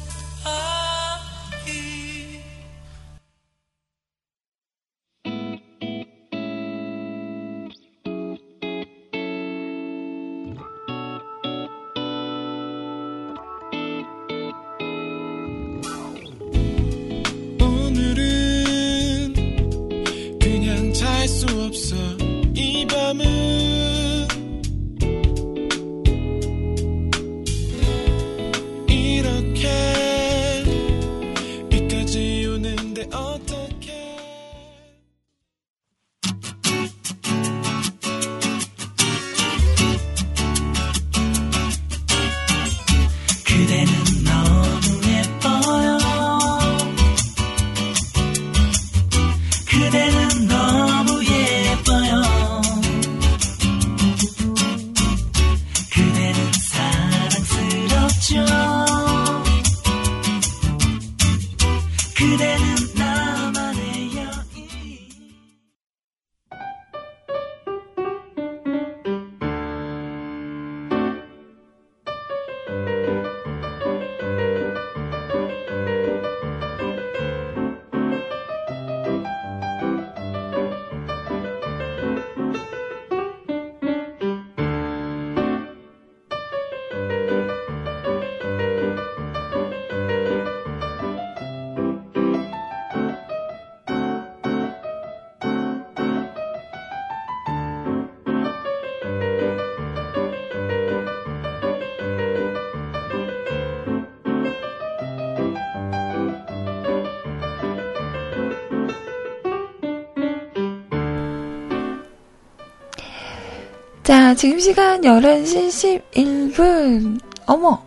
지금 114.36 114.60
시간 114.60 115.00
11시 115.00 116.02
11분. 116.12 117.20
어머! 117.46 117.82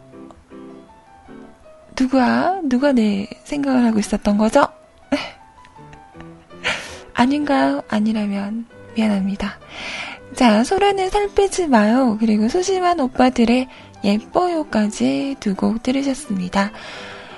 누구야? 1.99 2.59
누가 2.63 2.91
내 2.91 3.27
생각을 3.43 3.85
하고 3.85 3.99
있었던 3.99 4.37
거죠? 4.37 4.65
아닌가요? 7.13 7.83
아니라면 7.87 8.65
미안합니다. 8.95 9.59
자, 10.33 10.63
소라는 10.63 11.09
살 11.09 11.27
빼지 11.35 11.67
마요. 11.67 12.17
그리고 12.19 12.47
소심한 12.49 12.99
오빠들의 12.99 13.67
예뻐요까지 14.03 15.35
두 15.39 15.55
곡 15.55 15.83
들으셨습니다. 15.83 16.71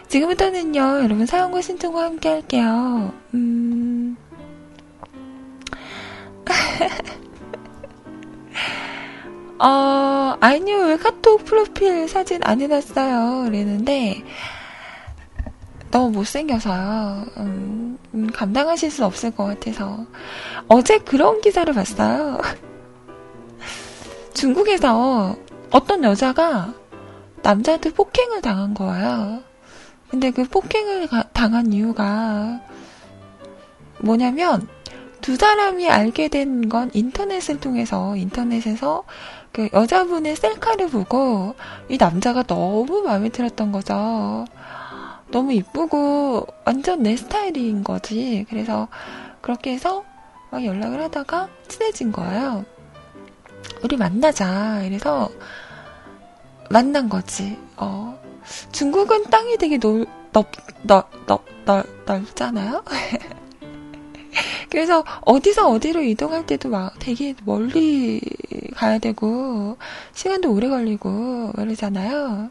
지금부터는요, 0.07 1.01
여러분 1.03 1.26
사연과 1.26 1.62
신청과 1.62 2.03
함께 2.03 2.30
할게요. 2.30 3.14
음, 3.34 4.16
어, 9.64 10.38
아니요, 10.39 10.78
왜 10.88 10.97
카톡 10.97 11.45
프로필 11.45 12.07
사진 12.07 12.39
안 12.43 12.62
해놨어요? 12.62 13.43
그랬는데, 13.45 14.24
너무 15.91 16.09
못생겨서요. 16.12 17.26
음, 17.38 17.97
음, 18.14 18.28
감당하실 18.34 18.89
수 18.89 19.05
없을 19.05 19.32
것 19.32 19.45
같아서. 19.45 20.05
어제 20.68 20.97
그런 20.99 21.41
기사를 21.41 21.72
봤어요. 21.74 22.39
중국에서 24.34 25.36
어떤 25.70 26.03
여자가 26.03 26.74
남자한테 27.43 27.91
폭행을 27.93 28.41
당한 28.41 28.74
거예요. 28.74 29.41
근데 30.09 30.32
그 30.32 30.43
폭행을 30.45 31.07
가- 31.07 31.24
당한 31.34 31.72
이유가 31.74 32.62
뭐냐면, 33.99 34.68
두 35.22 35.36
사람이 35.36 35.88
알게 35.89 36.30
된 36.30 36.68
건 36.68 36.89
인터넷을 36.93 37.59
통해서, 37.59 38.16
인터넷에서 38.16 39.03
그 39.52 39.70
여자분의 39.74 40.36
셀카를 40.36 40.89
보고 40.89 41.56
이 41.89 41.97
남자가 41.97 42.43
너무 42.43 43.02
마음에 43.02 43.30
들었던 43.30 43.72
거죠. 43.72 44.45
너무 45.30 45.54
이쁘고 45.54 46.47
완전 46.66 47.04
내 47.04 47.16
스타일인 47.16 47.84
거지. 47.84 48.45
그래서 48.49 48.88
그렇게 49.41 49.74
해서 49.74 50.04
막 50.52 50.64
연락을 50.64 51.02
하다가 51.04 51.49
친해진 51.68 52.12
거예요. 52.12 52.66
우리 53.84 53.97
만나자. 53.97 54.84
이래서 54.84 55.30
만난 56.70 57.10
거지. 57.10 57.58
어. 57.78 58.20
중국은 58.72 59.26
땅이 59.26 59.58
되게 59.58 59.78
넓, 59.78 60.08
넓, 60.32 60.47
넓, 60.84 61.10
넓, 61.26 61.41
넓, 61.66 61.86
넓잖아요? 62.06 62.84
그래서 64.70 65.04
어디서 65.22 65.70
어디로 65.70 66.02
이동할 66.04 66.46
때도 66.46 66.70
막 66.70 66.94
되게 67.00 67.36
멀리 67.46 68.22
가야 68.76 69.00
되고, 69.00 69.78
시간도 70.14 70.52
오래 70.54 70.70
걸리고, 70.70 71.52
그러잖아요. 71.54 72.50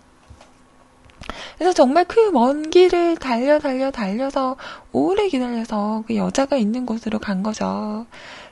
그래서 1.59 1.73
정말 1.73 2.05
그 2.07 2.31
먼 2.33 2.71
길을 2.71 3.17
달려 3.17 3.59
달려 3.59 3.91
달려서 3.91 4.57
오래 4.93 5.29
기다려서 5.29 6.05
그 6.07 6.17
여자가 6.17 6.57
있는 6.57 6.87
곳으로 6.87 7.19
간 7.19 7.43
거죠. 7.43 8.07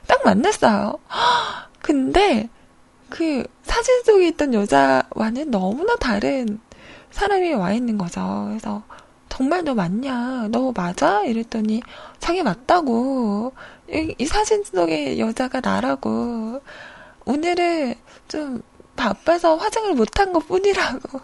딱 0.07 0.23
만났어요. 0.23 0.97
근데 1.81 2.49
그 3.09 3.43
사진 3.63 4.03
속에 4.03 4.27
있던 4.29 4.53
여자와는 4.53 5.51
너무나 5.51 5.95
다른 5.95 6.59
사람이 7.11 7.53
와 7.53 7.73
있는 7.73 7.97
거죠. 7.97 8.45
그래서 8.49 8.83
정말 9.39 9.63
너 9.63 9.73
맞냐? 9.73 10.49
너 10.51 10.73
맞아? 10.75 11.23
이랬더니 11.23 11.81
자기 12.19 12.43
맞다고. 12.43 13.53
이, 13.89 14.13
이 14.17 14.25
사진 14.25 14.65
속의 14.65 15.17
여자가 15.17 15.61
나라고. 15.61 16.59
오늘은 17.23 17.95
좀 18.27 18.61
바빠서 18.97 19.55
화장을 19.55 19.93
못한 19.93 20.33
것 20.33 20.45
뿐이라고. 20.45 21.21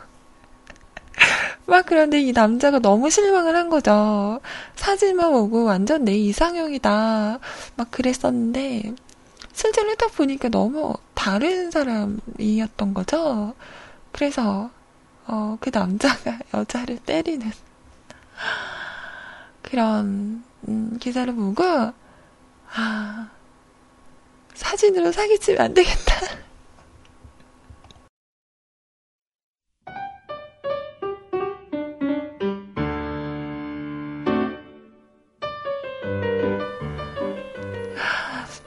막 1.68 1.86
그런데 1.86 2.22
이 2.22 2.32
남자가 2.32 2.80
너무 2.80 3.09
실망을 3.09 3.53
한 3.53 3.68
거죠. 3.68 4.39
사진만 4.76 5.34
보고 5.34 5.66
완전 5.66 6.05
내 6.05 6.16
이상형이다. 6.16 7.39
막 7.76 7.91
그랬었는데, 7.91 8.93
실제로 9.51 9.93
딱 9.95 10.13
보니까 10.13 10.47
너무 10.47 10.93
다른 11.16 11.70
사람이었던 11.70 12.93
거죠. 12.93 13.55
그래서, 14.13 14.70
어, 15.28 15.57
그 15.59 15.70
남자가 15.74 16.39
여자를 16.55 16.99
때리는 16.99 17.51
그런, 19.61 20.43
음, 20.67 20.97
기사를 20.99 21.33
보고, 21.36 21.63
아, 22.75 23.29
사진으로 24.53 25.11
사기치면 25.11 25.61
안 25.61 25.73
되겠다. 25.73 26.15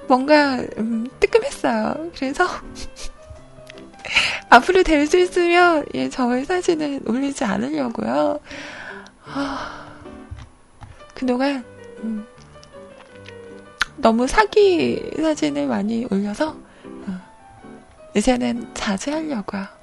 뭔가 0.06 0.58
음, 0.78 1.06
뜨끔했어요. 1.20 2.10
그래서 2.16 2.44
앞으로 4.48 4.82
될 4.82 5.06
수 5.06 5.18
있으면 5.18 5.84
예, 5.94 6.08
저의 6.08 6.44
사진은 6.44 7.02
올리지 7.06 7.44
않으려고요. 7.44 8.40
아, 9.32 9.86
그동안 11.14 11.64
음, 12.02 12.26
너무 13.96 14.26
사기 14.26 15.10
사진을 15.16 15.66
많이 15.66 16.06
올려서 16.10 16.50
어, 16.50 17.20
이제는 18.16 18.74
자제하려고요. 18.74 19.77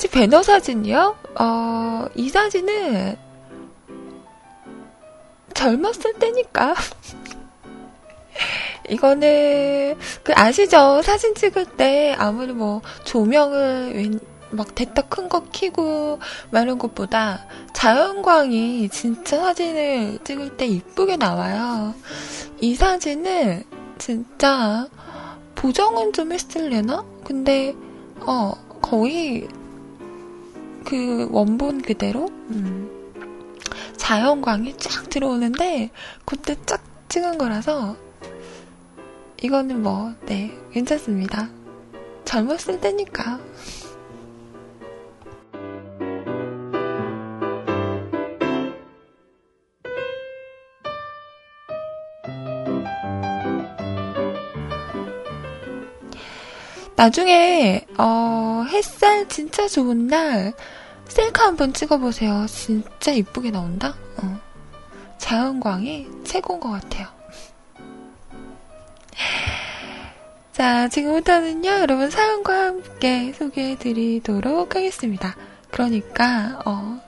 홈페이지 0.00 0.08
배너 0.08 0.42
사진이요? 0.42 1.16
어, 1.38 2.06
이 2.14 2.30
사진은 2.30 3.16
젊었을 5.52 6.14
때니까. 6.14 6.74
이거는 8.88 9.96
그 10.22 10.32
아시죠? 10.34 11.02
사진 11.02 11.34
찍을 11.34 11.76
때 11.76 12.14
아무리 12.18 12.52
뭐 12.52 12.80
조명을 13.04 13.92
웬- 13.94 14.20
막 14.52 14.74
대따 14.74 15.02
큰 15.02 15.28
거 15.28 15.42
키고 15.52 16.18
말는 16.50 16.78
것보다 16.78 17.46
자연광이 17.74 18.88
진짜 18.88 19.36
사진을 19.38 20.20
찍을 20.24 20.56
때 20.56 20.66
이쁘게 20.66 21.18
나와요. 21.18 21.94
이 22.60 22.74
사진은 22.74 23.64
진짜 23.98 24.88
보정은 25.54 26.14
좀 26.14 26.32
했을래나? 26.32 27.04
근데 27.22 27.74
어 28.20 28.52
거의 28.80 29.46
그 30.84 31.28
원본 31.30 31.82
그대로 31.82 32.26
음, 32.50 32.90
자연광이 33.96 34.76
쫙 34.78 35.08
들어오는데 35.10 35.90
그때 36.24 36.56
쫙 36.66 36.82
찍은 37.08 37.38
거라서 37.38 37.96
이거는 39.42 39.82
뭐 39.82 40.14
네 40.26 40.52
괜찮습니다. 40.72 41.48
젊었을 42.24 42.80
때니까. 42.80 43.40
나중에 57.00 57.86
어, 57.96 58.66
햇살 58.68 59.26
진짜 59.26 59.66
좋은 59.66 60.06
날 60.06 60.52
셀카 61.08 61.46
한번 61.46 61.72
찍어보세요. 61.72 62.44
진짜 62.46 63.10
이쁘게 63.10 63.50
나온다. 63.50 63.94
어. 64.18 64.38
자연광이 65.16 66.06
최고인 66.24 66.60
것 66.60 66.68
같아요. 66.68 67.08
자, 70.52 70.88
지금부터는요, 70.88 71.70
여러분 71.70 72.10
사연과 72.10 72.66
함께 72.66 73.32
소개해 73.32 73.78
드리도록 73.78 74.76
하겠습니다. 74.76 75.34
그러니까, 75.70 76.60
어, 76.66 77.00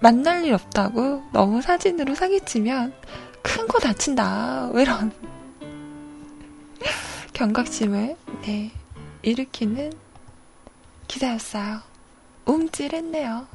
만날 0.00 0.46
일 0.46 0.54
없다고 0.54 1.24
너무 1.34 1.60
사진으로 1.60 2.14
사기치면 2.14 2.94
큰거 3.42 3.80
다친다. 3.80 4.70
이런 4.72 5.12
경각심을, 7.34 8.16
네, 8.42 8.70
일으키는 9.22 9.92
기사였어요. 11.08 11.80
움찔했네요. 12.46 13.48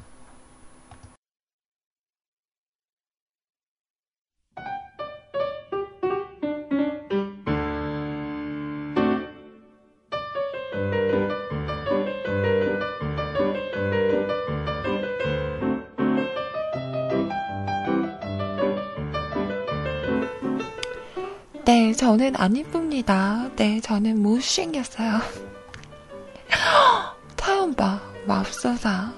네, 21.70 21.93
저는 21.93 22.36
안 22.36 22.55
이쁩니다. 22.55 23.47
네, 23.55 23.80
저는 23.80 24.24
못생겼어요. 24.24 25.20
사연 27.38 27.76
봐, 27.76 28.01
맙소사. 28.26 29.13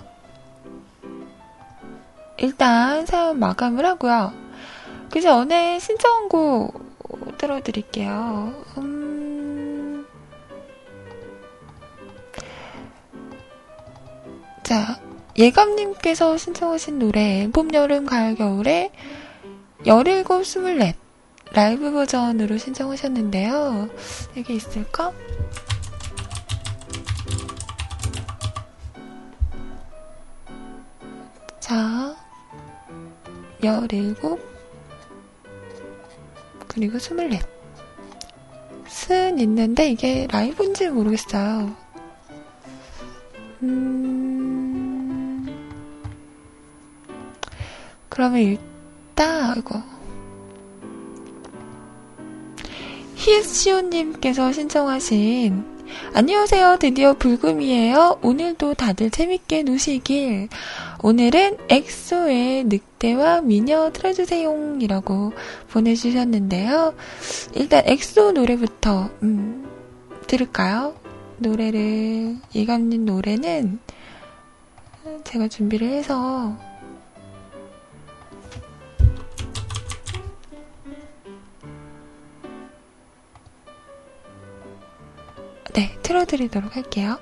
일단 2.35 3.05
사연 3.05 3.39
마감을 3.39 3.85
하고요. 3.85 4.33
그 5.09 5.21
전에 5.21 5.79
신청곡 5.79 7.37
들어드릴게요. 7.37 8.65
음... 8.79 10.05
자, 14.63 14.99
예감님께서 15.37 16.35
신청하신 16.35 16.99
노래, 16.99 17.49
봄, 17.53 17.73
여름, 17.73 18.05
가을, 18.05 18.35
겨울에 18.35 18.91
17, 19.85 20.25
24 20.25 21.00
라이브 21.53 21.91
버전으로 21.91 22.57
신청하셨는데요. 22.57 23.89
여기 24.37 24.55
있을까? 24.55 25.11
자, 31.59 32.15
17, 33.61 34.15
그리고 36.67 36.97
24. 36.97 37.39
쓴 38.87 39.39
있는데 39.39 39.89
이게 39.91 40.27
라이브인지 40.31 40.89
모르겠어요. 40.89 41.75
음, 43.63 45.47
그러면 48.09 48.39
일단, 48.39 49.57
이거. 49.57 50.00
히읗시오님께서 53.22 54.51
신청하신 54.51 55.63
안녕하세요. 56.15 56.78
드디어 56.80 57.13
불금이에요. 57.13 58.17
오늘도 58.24 58.74
다들 58.74 59.11
재밌게 59.11 59.61
노시길. 59.61 60.49
오늘은 61.03 61.57
엑소의 61.69 62.63
늑대와 62.63 63.41
미녀 63.41 63.91
틀어주세요. 63.91 64.78
이라고 64.82 65.34
보내주셨는데요. 65.69 66.95
일단 67.53 67.84
엑소 67.86 68.32
노래부터, 68.32 69.11
음, 69.22 69.69
들을까요? 70.26 70.95
노래를, 71.38 72.38
예감님 72.55 73.05
노래는 73.05 73.80
제가 75.26 75.47
준비를 75.47 75.89
해서 75.89 76.57
네, 85.74 85.97
틀어드리도록 86.03 86.76
할게요. 86.76 87.17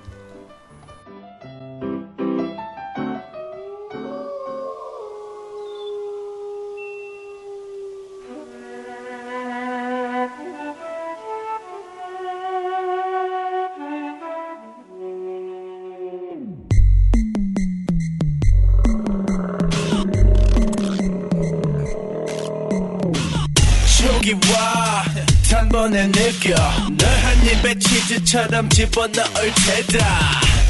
처럼 28.29 28.69
집어넣을 28.69 29.51
테다. 29.65 30.05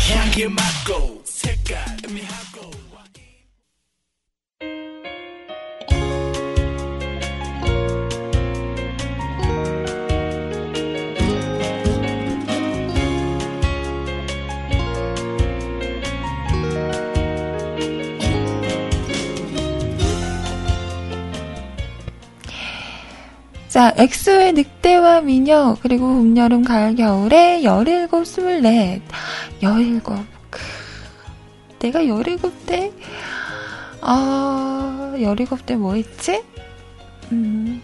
향기 0.07 0.47
맡고 0.47 1.21
색깔 1.25 1.98
자, 23.79 23.93
엑소의 23.95 24.51
늑대와 24.51 25.21
미녀, 25.21 25.77
그리고 25.81 26.07
봄, 26.07 26.35
여름, 26.35 26.65
가을, 26.65 26.97
겨울에 26.97 27.63
17, 27.63 28.09
24. 28.11 28.99
17. 29.61 30.01
크. 30.49 30.59
내가 31.79 32.01
17대? 32.01 32.91
아, 34.01 35.13
17대 35.15 35.77
뭐 35.77 35.93
했지? 35.93 36.43
음. 37.31 37.81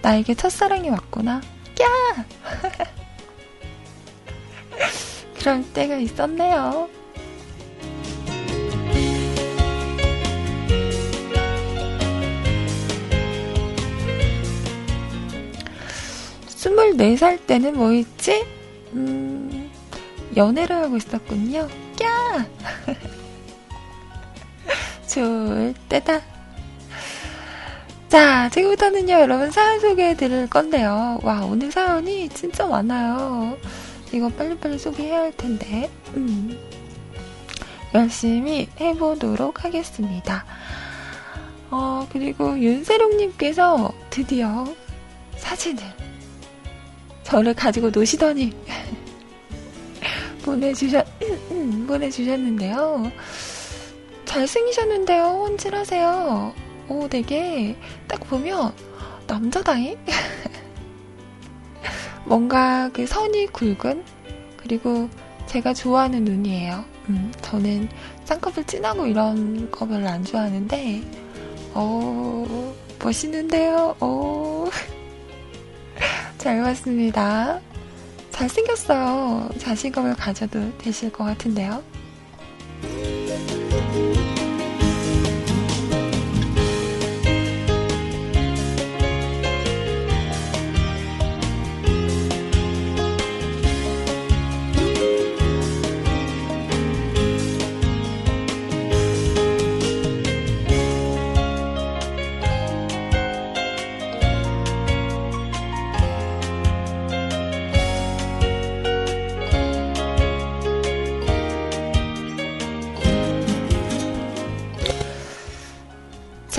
나에게 0.00 0.34
첫사랑이 0.34 0.90
왔구나. 0.90 1.40
야! 1.82 2.24
그럴 5.40 5.64
때가 5.72 5.96
있었네요. 5.96 6.88
24살 16.66 17.46
때는 17.46 17.76
뭐 17.76 17.92
있지? 17.92 18.44
음, 18.92 19.70
연애를 20.36 20.76
하고 20.76 20.96
있었군요. 20.96 21.68
야! 22.02 22.46
좋을 25.06 25.74
때다. 25.88 26.20
자, 28.08 28.48
지금부터는요, 28.50 29.14
여러분 29.14 29.50
사연 29.50 29.80
소개해 29.80 30.16
드릴 30.16 30.48
건데요. 30.48 31.18
와, 31.22 31.44
오늘 31.44 31.70
사연이 31.70 32.28
진짜 32.28 32.66
많아요. 32.66 33.56
이거 34.12 34.28
빨리빨리 34.28 34.78
소개해야 34.78 35.20
할 35.20 35.36
텐데. 35.36 35.90
음. 36.14 36.58
열심히 37.94 38.68
해보도록 38.78 39.64
하겠습니다. 39.64 40.44
어, 41.70 42.06
그리고 42.12 42.58
윤세롱님께서 42.58 43.92
드디어 44.10 44.66
사진을 45.36 46.05
저를 47.26 47.54
가지고 47.54 47.90
노시더니 47.90 48.52
보내주셨 50.44 51.04
보내주셨는데요. 51.88 53.10
잘생기셨는데요. 54.24 55.24
혼질하세요. 55.24 56.54
오, 56.88 57.08
되게 57.08 57.76
딱 58.06 58.20
보면 58.20 58.72
남자다잉. 59.26 59.98
뭔가 62.26 62.90
그 62.92 63.06
선이 63.06 63.48
굵은 63.48 64.04
그리고 64.56 65.08
제가 65.46 65.74
좋아하는 65.74 66.24
눈이에요. 66.24 66.84
음, 67.08 67.32
저는 67.42 67.88
쌍꺼풀 68.24 68.64
진하고 68.64 69.06
이런 69.06 69.68
거 69.72 69.86
별로 69.86 70.08
안 70.08 70.24
좋아하는데, 70.24 71.02
어, 71.74 72.74
멋있는데요. 73.02 73.96
오. 74.00 74.68
잘 76.46 76.62
봤습니다. 76.62 77.58
잘생겼어요. 78.30 79.48
자신감을 79.58 80.14
가져도 80.14 80.60
되실 80.78 81.10
것 81.10 81.24
같은데요. 81.24 81.82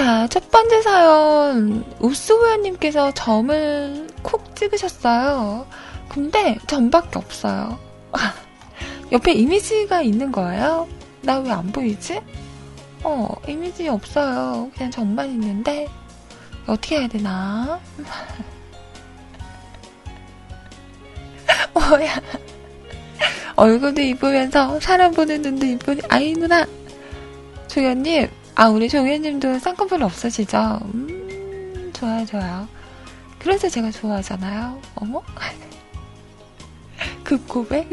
자, 0.07 0.25
첫 0.29 0.49
번째 0.51 0.81
사연, 0.83 1.83
우스우연님께서 1.99 3.11
점을 3.11 4.07
콕 4.21 4.55
찍으셨어요. 4.55 5.67
근데 6.07 6.57
점밖에 6.65 7.19
없어요. 7.19 7.77
옆에 9.11 9.33
이미지가 9.33 10.03
있는 10.03 10.31
거예요? 10.31 10.87
나 11.23 11.41
왜 11.41 11.51
안 11.51 11.73
보이지? 11.73 12.21
어, 13.03 13.27
이미지 13.49 13.89
없어요. 13.89 14.71
그냥 14.77 14.91
점만 14.91 15.29
있는데, 15.31 15.89
어떻게 16.67 16.99
해야 16.99 17.09
되나? 17.09 17.77
뭐야. 21.73 22.13
얼굴도 23.57 24.01
이쁘면서 24.01 24.79
사람 24.79 25.11
보는 25.11 25.41
눈도 25.41 25.65
이쁘니, 25.65 25.99
아이 26.07 26.31
누나! 26.31 26.65
조연님, 27.67 28.29
아, 28.59 28.69
우리 28.69 28.89
종현님도 28.89 29.59
쌍꺼풀 29.59 30.01
없으시죠? 30.01 30.79
음, 30.81 31.91
좋아요, 31.93 32.25
좋아요. 32.25 32.67
그래서 33.37 33.69
제가 33.69 33.91
좋아하잖아요. 33.91 34.81
어머? 34.95 35.21
그 37.23 37.37
고백? 37.45 37.87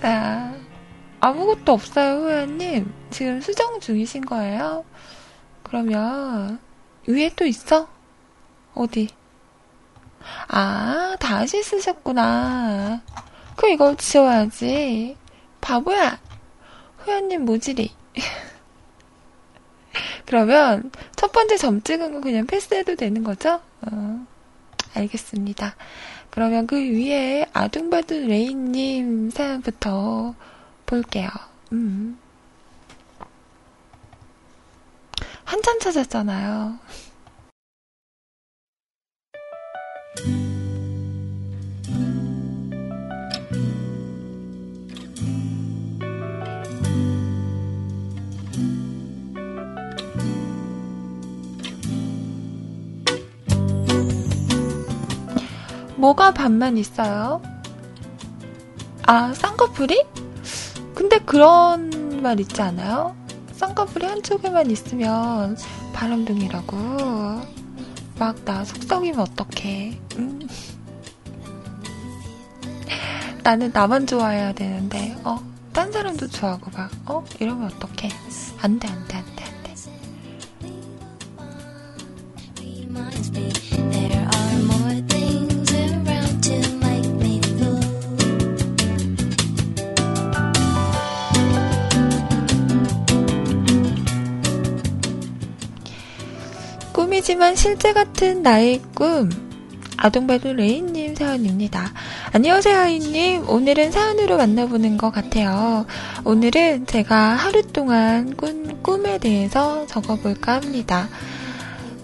자, 0.00 0.52
아무것도 1.20 1.72
없어요, 1.72 2.24
후연님. 2.24 2.92
지금 3.10 3.40
수정 3.40 3.78
중이신 3.78 4.26
거예요? 4.26 4.84
그러면, 5.62 6.58
위에 7.06 7.30
또 7.36 7.46
있어? 7.46 7.86
어디? 8.74 9.08
아, 10.48 11.14
다시 11.20 11.62
쓰셨구나. 11.62 13.02
그 13.54 13.68
이걸 13.68 13.94
지워야지. 13.94 15.16
바보야! 15.60 16.18
후연님 17.04 17.44
모질이. 17.44 17.90
그러면 20.26 20.90
첫 21.16 21.32
번째 21.32 21.56
점 21.56 21.82
찍은 21.82 22.12
거 22.12 22.20
그냥 22.20 22.46
패스해도 22.46 22.96
되는 22.96 23.24
거죠? 23.24 23.60
어, 23.82 24.26
알겠습니다. 24.94 25.74
그러면 26.30 26.66
그 26.66 26.76
위에 26.76 27.46
아둥바둥 27.52 28.28
레인님 28.28 29.30
사연부터 29.30 30.34
볼게요. 30.86 31.28
음. 31.72 32.18
한참 35.44 35.78
찾았잖아요. 35.80 36.78
뭐가 56.02 56.34
반만 56.34 56.76
있어요? 56.78 57.40
아, 59.06 59.32
쌍꺼풀이? 59.34 60.04
근데 60.96 61.20
그런 61.20 62.20
말 62.20 62.40
있지 62.40 62.60
않아요? 62.60 63.14
쌍꺼풀이 63.52 64.06
한쪽에만 64.06 64.68
있으면 64.72 65.56
바람둥이라고. 65.92 66.76
막 68.18 68.44
나 68.44 68.64
속썩이면 68.64 69.20
어떡해. 69.20 70.00
음. 70.16 70.40
나는 73.44 73.70
나만 73.72 74.08
좋아해야 74.08 74.54
되는데, 74.54 75.16
어, 75.22 75.38
딴 75.72 75.92
사람도 75.92 76.26
좋아하고 76.30 76.72
막, 76.76 76.90
어? 77.06 77.24
이러면 77.38 77.70
어떡해. 77.74 78.08
안 78.60 78.80
돼, 78.80 78.88
안 78.88 79.06
돼, 79.06 79.18
안 79.18 79.24
돼, 79.36 79.44
안 79.44 79.62
돼. 79.62 79.74
꿈이지만 97.12 97.56
실제 97.56 97.92
같은 97.92 98.42
나의 98.42 98.80
꿈. 98.94 99.28
아동배도 99.98 100.54
레인님 100.54 101.14
사연입니다. 101.14 101.92
안녕하세요, 102.32 102.74
하이님. 102.74 103.50
오늘은 103.50 103.92
사연으로 103.92 104.38
만나보는 104.38 104.96
것 104.96 105.10
같아요. 105.10 105.84
오늘은 106.24 106.86
제가 106.86 107.34
하루 107.34 107.60
동안 107.64 108.34
꾼 108.34 108.80
꿈에 108.82 109.18
대해서 109.18 109.86
적어볼까 109.86 110.54
합니다. 110.54 111.10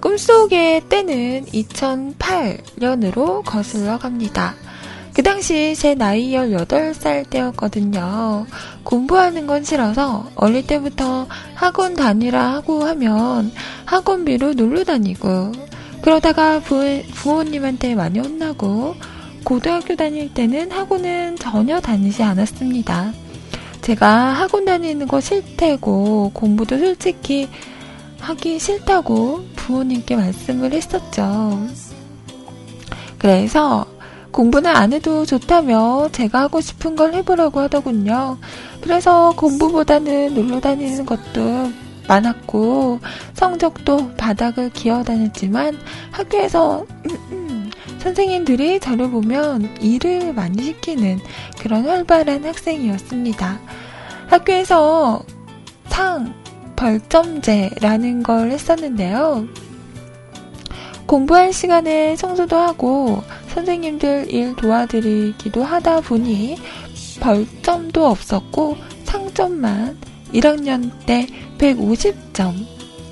꿈속의 0.03 0.83
때는 0.91 1.47
2008년으로 1.47 3.43
거슬러 3.45 3.99
갑니다. 3.99 4.57
그 5.19 5.23
당시 5.25 5.75
제 5.75 5.97
나이 5.97 6.31
18살 6.31 7.29
때였거든요. 7.29 8.47
공부하는 8.85 9.49
건 9.49 9.65
싫어서 9.65 10.31
어릴 10.37 10.65
때부터 10.65 11.27
학원 11.57 11.95
다니라 11.95 12.55
하고 12.55 12.85
하면 12.85 13.51
학원비로 13.85 14.53
놀러 14.53 14.85
다니고 14.85 15.51
그러다가 16.03 16.61
부, 16.61 17.03
부모님한테 17.17 17.97
많이 17.97 18.21
혼나고 18.21 18.95
고등학교 19.43 19.97
다닐 19.97 20.33
때는 20.33 20.71
학원은 20.71 21.35
전혀 21.35 21.81
다니지 21.81 22.23
않았습니다. 22.23 23.13
제가 23.83 24.09
학원 24.09 24.67
다니는 24.67 25.09
거 25.09 25.21
싫대고 25.21 26.31
공부도 26.33 26.79
솔직히 26.79 27.49
하기 28.21 28.61
싫다고 28.61 29.47
부모님께 29.57 30.15
말씀을 30.15 30.73
했었죠. 30.75 31.67
그래서 33.19 33.85
공부는 34.39 34.71
안 34.71 34.93
해도 34.93 35.27
좋다며 35.27 36.11
제가 36.13 36.43
하고 36.43 36.61
싶은 36.61 36.95
걸 36.95 37.13
해보라고 37.13 37.59
하더군요. 37.59 38.39
그래서 38.81 39.35
공부보다는 39.37 40.33
놀러 40.33 40.61
다니는 40.61 41.07
것도 41.07 41.73
많았고 42.07 43.01
성적도 43.35 44.15
바닥을 44.15 44.71
기어 44.71 45.03
다녔지만 45.03 45.77
학교에서 46.13 46.87
음, 47.07 47.17
음, 47.33 47.71
선생님들이 47.99 48.79
저를 48.79 49.11
보면 49.11 49.77
일을 49.81 50.33
많이 50.35 50.63
시키는 50.63 51.19
그런 51.59 51.89
활발한 51.89 52.45
학생이었습니다. 52.45 53.59
학교에서 54.29 55.21
상, 55.89 56.33
벌점제라는 56.77 58.23
걸 58.23 58.53
했었는데요. 58.53 59.49
공부할 61.09 61.55
시간에 61.55 62.17
청소도 62.17 62.55
하고 62.55 63.23
선생님들 63.55 64.31
일 64.31 64.55
도와드리기도 64.55 65.65
하다 65.65 66.03
보니 66.03 66.59
벌점도 67.21 68.07
없었고 68.07 68.77
상점만 69.05 69.97
1학년 70.35 70.91
때 71.07 71.27
150점, 71.57 72.55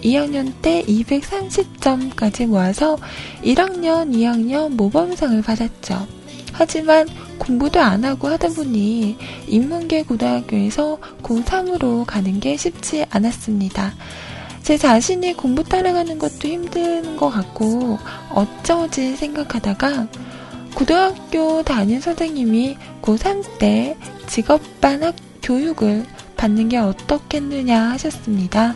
2학년 0.03 0.53
때 0.61 0.85
230점까지 0.85 2.47
모아서 2.47 2.99
1학년, 3.43 4.13
2학년 4.13 4.77
모범상을 4.77 5.41
받았죠. 5.41 6.07
하지만 6.53 7.09
공부도 7.39 7.81
안 7.81 8.05
하고 8.05 8.29
하다 8.29 8.49
보니 8.49 9.17
인문계 9.47 10.03
고등학교에서 10.03 10.99
고3으로 11.23 12.05
가는 12.05 12.41
게 12.41 12.59
쉽지 12.59 13.07
않았습니다. 13.09 13.95
제 14.67 14.77
자신이 14.77 15.35
공부 15.35 15.63
따라가는 15.63 16.19
것도 16.19 16.49
힘든 16.49 17.17
것 17.17 17.31
같고 17.31 18.01
어쩌지 18.31 19.15
생각하다가 19.15 20.09
고등학교 20.75 21.63
담임 21.63 22.01
선생님이 22.01 22.77
고3 23.01 23.61
때 23.61 23.97
직업반 24.27 25.05
학 25.05 25.15
교육을 25.41 26.05
받는 26.37 26.69
게 26.71 26.79
어떻겠느냐 26.79 27.91
하셨습니다. 27.93 28.75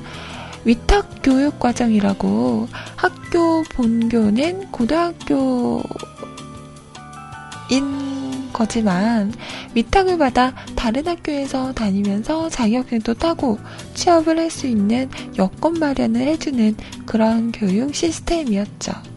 위탁 0.64 1.08
교육 1.24 1.58
과정이라고 1.58 2.68
학교 2.94 3.64
본교는 3.74 4.70
고등학교인 4.70 5.82
거지만 8.52 9.32
위탁을 9.74 10.18
받아 10.18 10.54
다른 10.76 11.06
학교에서 11.06 11.72
다니면서 11.72 12.48
자격증도 12.50 13.14
따고 13.14 13.58
취업을 13.94 14.38
할 14.38 14.50
수 14.50 14.66
있는 14.66 15.08
여건 15.38 15.74
마련을 15.74 16.22
해주는 16.22 16.76
그런 17.06 17.52
교육 17.52 17.94
시스템이었죠. 17.94 19.09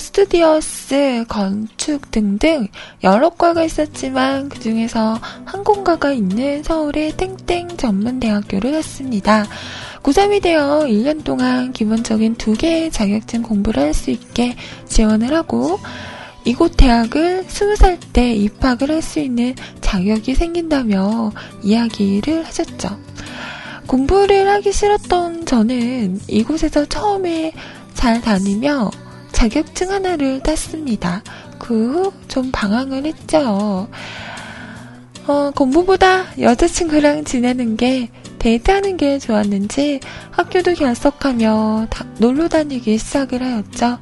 스튜디오스, 0.00 1.26
건축 1.28 2.10
등등 2.10 2.66
여러 3.04 3.30
과가 3.30 3.62
있었지만 3.64 4.48
그 4.48 4.58
중에서 4.58 5.20
항공과가 5.44 6.12
있는 6.12 6.62
서울의 6.62 7.16
땡땡 7.16 7.76
전문대학교를 7.76 8.72
갔습니다. 8.72 9.46
고3이 10.02 10.42
되어 10.42 10.86
1년 10.88 11.22
동안 11.22 11.72
기본적인 11.72 12.36
두 12.36 12.54
개의 12.54 12.90
자격증 12.90 13.42
공부를 13.42 13.82
할 13.82 13.94
수 13.94 14.10
있게 14.10 14.56
지원을 14.88 15.34
하고 15.34 15.78
이곳 16.44 16.76
대학을 16.76 17.44
20살 17.46 17.98
때 18.12 18.32
입학을 18.32 18.90
할 18.90 19.02
수 19.02 19.20
있는 19.20 19.54
자격이 19.82 20.34
생긴다며 20.34 21.32
이야기를 21.62 22.46
하셨죠. 22.46 22.98
공부를 23.86 24.48
하기 24.48 24.72
싫었던 24.72 25.44
저는 25.44 26.20
이곳에서 26.28 26.86
처음에 26.86 27.52
잘 27.92 28.20
다니며 28.22 28.90
자격증 29.32 29.90
하나를 29.90 30.40
땄습니다. 30.42 31.22
그 31.58 31.92
후 31.92 32.12
좀 32.28 32.50
방황을 32.52 33.04
했죠. 33.06 33.88
어, 35.26 35.50
공부보다 35.54 36.26
여자친구랑 36.38 37.24
지내는 37.24 37.76
게 37.76 38.08
데이트하는 38.38 38.96
게 38.96 39.18
좋았는지 39.18 40.00
학교도 40.30 40.74
결석하며 40.74 41.86
다, 41.90 42.06
놀러 42.18 42.48
다니기 42.48 42.98
시작을 42.98 43.42
하였죠. 43.42 43.98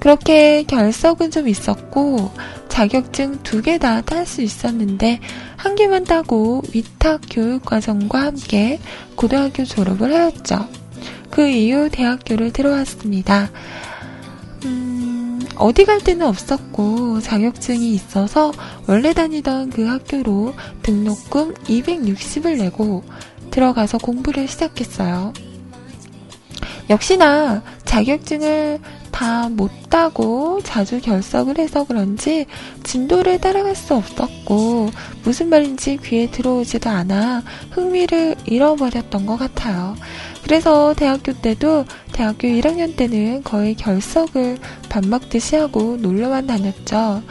그렇게 0.00 0.64
결석은 0.64 1.30
좀 1.30 1.48
있었고 1.48 2.32
자격증 2.68 3.42
두 3.42 3.62
개 3.62 3.78
다 3.78 4.02
딸 4.02 4.26
수 4.26 4.42
있었는데 4.42 5.20
한 5.56 5.74
개만 5.76 6.04
따고 6.04 6.62
위탁 6.74 7.20
교육 7.30 7.64
과정과 7.64 8.20
함께 8.22 8.78
고등학교 9.14 9.64
졸업을 9.64 10.12
하였죠. 10.12 10.68
그 11.30 11.48
이후 11.48 11.88
대학교를 11.90 12.52
들어왔습니다. 12.52 13.50
음, 15.62 15.66
어디 15.66 15.84
갈 15.84 15.98
데는 15.98 16.26
없었고 16.26 17.20
자격증이 17.20 17.94
있어서 17.94 18.52
원래 18.86 19.12
다니던 19.12 19.70
그 19.70 19.86
학교로 19.86 20.54
등록금 20.82 21.54
260을 21.54 22.58
내고 22.58 23.04
들어가서 23.50 23.98
공부를 23.98 24.48
시작했어요. 24.48 25.32
역시나 26.90 27.62
자격증을 27.84 28.80
다다못 29.12 29.88
따고 29.88 30.60
자주 30.64 31.00
결석을 31.00 31.58
해서 31.58 31.84
그런지 31.84 32.46
진도를 32.82 33.40
따라갈 33.40 33.76
수 33.76 33.94
없었고 33.94 34.90
무슨 35.22 35.48
말인지 35.48 35.98
귀에 36.02 36.30
들어오지도 36.30 36.90
않아 36.90 37.42
흥미를 37.70 38.34
잃어버렸던 38.46 39.26
것 39.26 39.36
같아요. 39.36 39.94
그래서 40.42 40.94
대학교 40.94 41.32
때도 41.32 41.84
대학교 42.12 42.48
1학년 42.48 42.96
때는 42.96 43.42
거의 43.42 43.74
결석을 43.74 44.58
밥 44.88 45.06
먹듯이 45.06 45.56
하고 45.56 45.96
놀러만 45.96 46.46
다녔죠. 46.46 47.22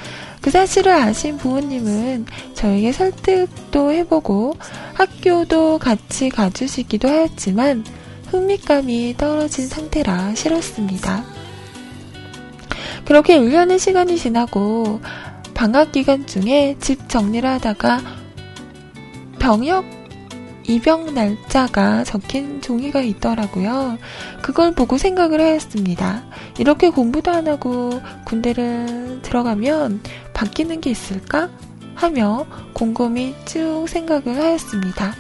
그 0.42 0.50
사실을 0.50 0.92
아신 0.92 1.38
부모님은 1.38 2.26
저에게 2.56 2.92
설득도 2.92 3.92
해보고 3.92 4.56
학교도 4.94 5.78
같이 5.78 6.30
가주시기도 6.30 7.08
하였지만 7.08 7.86
흥미감이 8.28 9.16
떨어진 9.18 9.68
상태라 9.68 10.34
싫었습니다. 10.34 11.24
그렇게 13.06 13.38
1년의 13.38 13.78
시간이 13.78 14.18
지나고 14.18 15.02
방학 15.54 15.92
기간 15.92 16.26
중에 16.26 16.78
집 16.80 17.08
정리를 17.08 17.48
하다가 17.48 18.02
병역 19.38 20.01
입영 20.68 21.14
날짜가 21.14 22.04
적힌 22.04 22.62
종이가 22.62 23.02
있더라고요. 23.02 23.98
그걸 24.42 24.74
보고 24.74 24.98
생각을 24.98 25.42
하였습니다. 25.42 26.24
이렇게 26.60 26.90
공부도 26.90 27.32
안 27.32 27.48
하고 27.48 28.02
군대를 28.26 29.20
들어가면 29.22 30.02
바뀌는 30.34 30.82
게 30.82 30.90
있을까? 30.90 31.50
하며 31.96 32.46
곰곰이 32.74 33.36
쭉 33.46 33.86
생각을 33.88 34.38
하였습니다. 34.38 35.14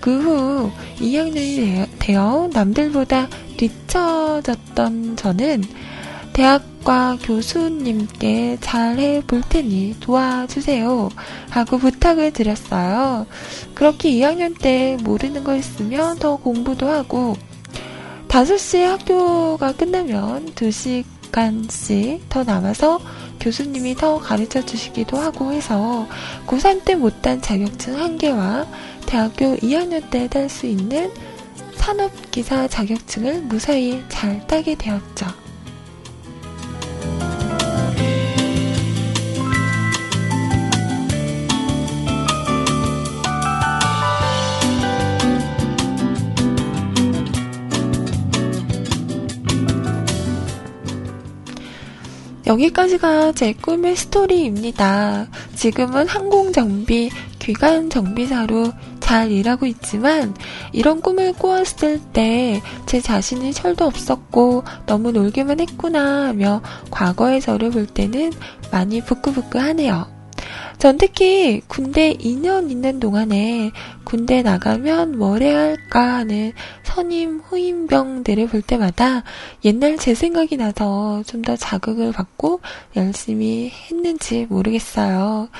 그 0.00 0.20
후 0.20 0.70
2학년이 0.96 1.86
되어 2.00 2.50
남들보다 2.52 3.28
뒤처졌던 3.56 5.16
저는 5.16 5.62
대학과 6.32 7.18
교수님께 7.22 8.58
잘 8.60 8.98
해 8.98 9.20
볼 9.22 9.42
테니 9.48 9.96
도와주세요. 10.00 11.10
하고 11.50 11.78
부탁을 11.78 12.32
드렸어요. 12.32 13.26
그렇게 13.74 14.10
2학년 14.10 14.58
때 14.58 14.96
모르는 15.02 15.44
거 15.44 15.54
있으면 15.56 16.18
더 16.18 16.36
공부도 16.36 16.88
하고, 16.88 17.36
5시에 18.28 18.82
학교가 18.84 19.72
끝나면 19.72 20.46
2시간씩 20.54 22.20
더 22.30 22.44
남아서 22.44 22.98
교수님이 23.40 23.94
더 23.96 24.18
가르쳐 24.18 24.64
주시기도 24.64 25.18
하고 25.18 25.52
해서 25.52 26.06
고3 26.46 26.84
때 26.84 26.94
못딴 26.94 27.42
자격증 27.42 27.98
한 27.98 28.16
개와 28.16 28.66
대학교 29.06 29.56
2학년 29.56 30.08
때 30.10 30.28
딸 30.28 30.48
수 30.48 30.66
있는 30.66 31.10
산업기사 31.76 32.68
자격증을 32.68 33.42
무사히 33.42 34.02
잘 34.08 34.46
따게 34.46 34.74
되었죠. 34.76 35.26
여기까지가 52.52 53.32
제 53.32 53.54
꿈의 53.54 53.96
스토리입니다. 53.96 55.26
지금은 55.54 56.06
항공정비, 56.06 57.10
귀간정비사로 57.38 58.72
잘 59.00 59.32
일하고 59.32 59.64
있지만 59.66 60.34
이런 60.72 61.00
꿈을 61.00 61.32
꾸었을 61.32 61.98
때 62.12 62.60
제 62.92 63.00
자신이 63.00 63.54
철도 63.54 63.86
없었고 63.86 64.64
너무 64.84 65.12
놀기만 65.12 65.60
했구나 65.60 66.26
하며 66.26 66.60
과거의 66.90 67.40
저를 67.40 67.70
볼 67.70 67.86
때는 67.86 68.30
많이 68.70 69.00
부끄부끄하네요. 69.00 70.11
전 70.82 70.98
특히 70.98 71.62
군대 71.68 72.12
2년 72.14 72.68
있는 72.68 72.98
동안에 72.98 73.70
군대 74.02 74.42
나가면 74.42 75.16
뭘 75.16 75.40
해야 75.40 75.60
할까 75.60 76.14
하는 76.14 76.52
선임 76.82 77.38
후임병들을 77.38 78.48
볼 78.48 78.62
때마다 78.62 79.22
옛날 79.64 79.96
제 79.96 80.12
생각이 80.12 80.56
나서 80.56 81.22
좀 81.24 81.42
더 81.42 81.54
자극을 81.54 82.10
받고 82.10 82.62
열심히 82.96 83.70
했는지 83.70 84.48
모르겠어요. 84.50 85.50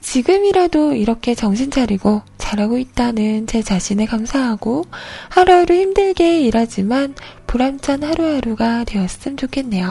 지금이라도 0.00 0.94
이렇게 0.94 1.34
정신 1.34 1.70
차리고 1.70 2.22
잘하고 2.38 2.78
있다는 2.78 3.46
제 3.46 3.60
자신에 3.60 4.06
감사하고 4.06 4.86
하루하루 5.28 5.74
힘들게 5.74 6.40
일하지만 6.40 7.14
보람찬 7.46 8.02
하루하루가 8.02 8.84
되었으면 8.84 9.36
좋겠네요. 9.36 9.90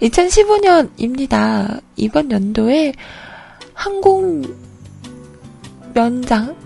2015년입니다. 0.00 1.82
이번 1.96 2.30
연도에 2.30 2.94
항공 3.76 4.42
면장 5.94 6.56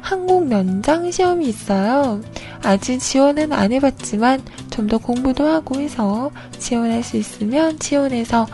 항공 0.00 0.48
면장 0.48 1.10
시험이 1.10 1.48
있어요. 1.48 2.20
아직 2.62 2.98
지원은 3.00 3.52
안 3.52 3.72
해봤지만 3.72 4.42
좀 4.70 4.86
더 4.88 4.98
공부도 4.98 5.44
하고 5.46 5.80
해서 5.80 6.30
지원할 6.58 7.02
수 7.02 7.16
있으면 7.16 7.78
지원해서 7.78 8.46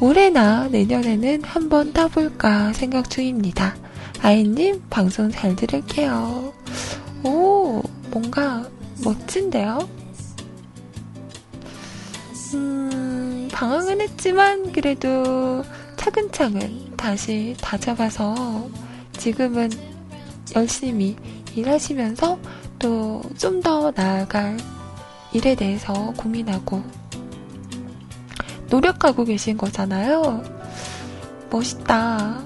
올해나 0.00 0.68
내년에는 0.68 1.42
한번 1.44 1.92
따볼까 1.92 2.72
생각 2.74 3.10
중입니다. 3.10 3.74
아이님, 4.22 4.82
방송 4.90 5.30
잘 5.30 5.56
들을게요. 5.56 6.52
오, 7.24 7.82
뭔가 8.10 8.68
멋진데요? 9.02 9.88
음, 12.54 13.48
방황은 13.50 14.00
했지만 14.02 14.70
그래도 14.72 15.64
차근차근 16.06 16.96
다시 16.96 17.56
다잡아서 17.60 18.68
지금은 19.18 19.68
열심히 20.54 21.16
일하시면서 21.56 22.38
또 22.78 23.20
좀 23.36 23.60
더 23.60 23.90
나아갈 23.90 24.56
일에 25.32 25.56
대해서 25.56 26.12
고민하고 26.16 26.80
노력하고 28.70 29.24
계신 29.24 29.56
거잖아요. 29.56 30.44
멋있다. 31.50 32.40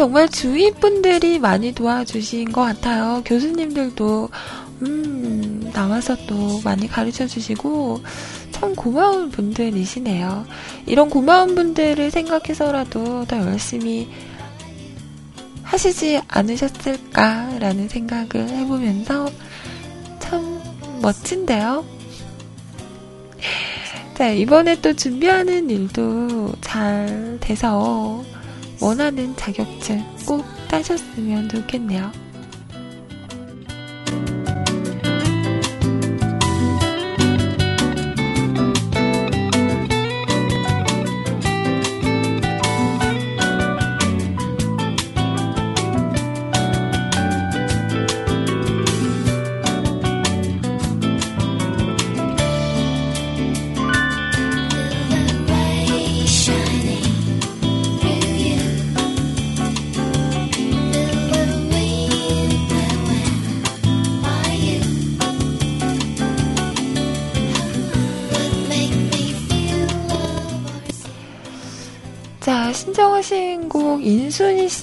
정말 0.00 0.30
주위 0.30 0.70
분들이 0.70 1.38
많이 1.38 1.72
도와주신 1.72 2.52
것 2.52 2.62
같아요. 2.62 3.20
교수님들도 3.22 4.30
음 4.80 5.70
나와서 5.74 6.16
또 6.26 6.58
많이 6.64 6.88
가르쳐 6.88 7.26
주시고 7.26 8.00
참 8.50 8.74
고마운 8.74 9.30
분들이시네요. 9.30 10.46
이런 10.86 11.10
고마운 11.10 11.54
분들을 11.54 12.10
생각해서라도 12.10 13.26
더 13.26 13.36
열심히 13.42 14.08
하시지 15.64 16.18
않으셨을까라는 16.28 17.90
생각을 17.90 18.48
해보면서 18.48 19.28
참 20.18 20.62
멋진데요. 21.02 21.84
자, 24.14 24.30
이번에 24.30 24.80
또 24.80 24.94
준비하는 24.94 25.68
일도 25.68 26.54
잘 26.62 27.36
돼서 27.42 28.24
원하는 28.80 29.36
자격증 29.36 30.02
꼭 30.26 30.44
따셨으면 30.68 31.48
좋겠네요. 31.48 32.10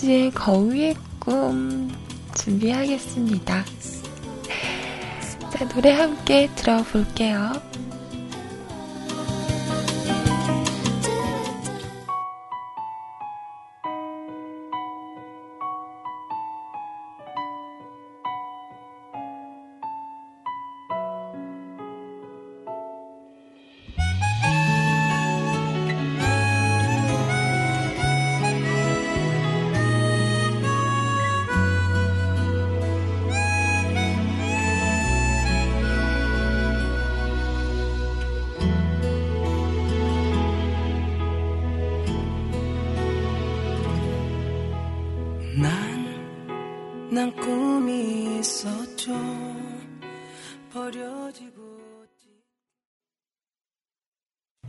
이 0.08 0.10
씨의 0.10 0.32
거위의 0.32 0.96
꿈 1.20 1.92
준비하겠습니다. 2.34 3.66
자, 5.52 5.68
노래 5.68 5.92
함께 5.92 6.50
들어볼게요. 6.56 7.67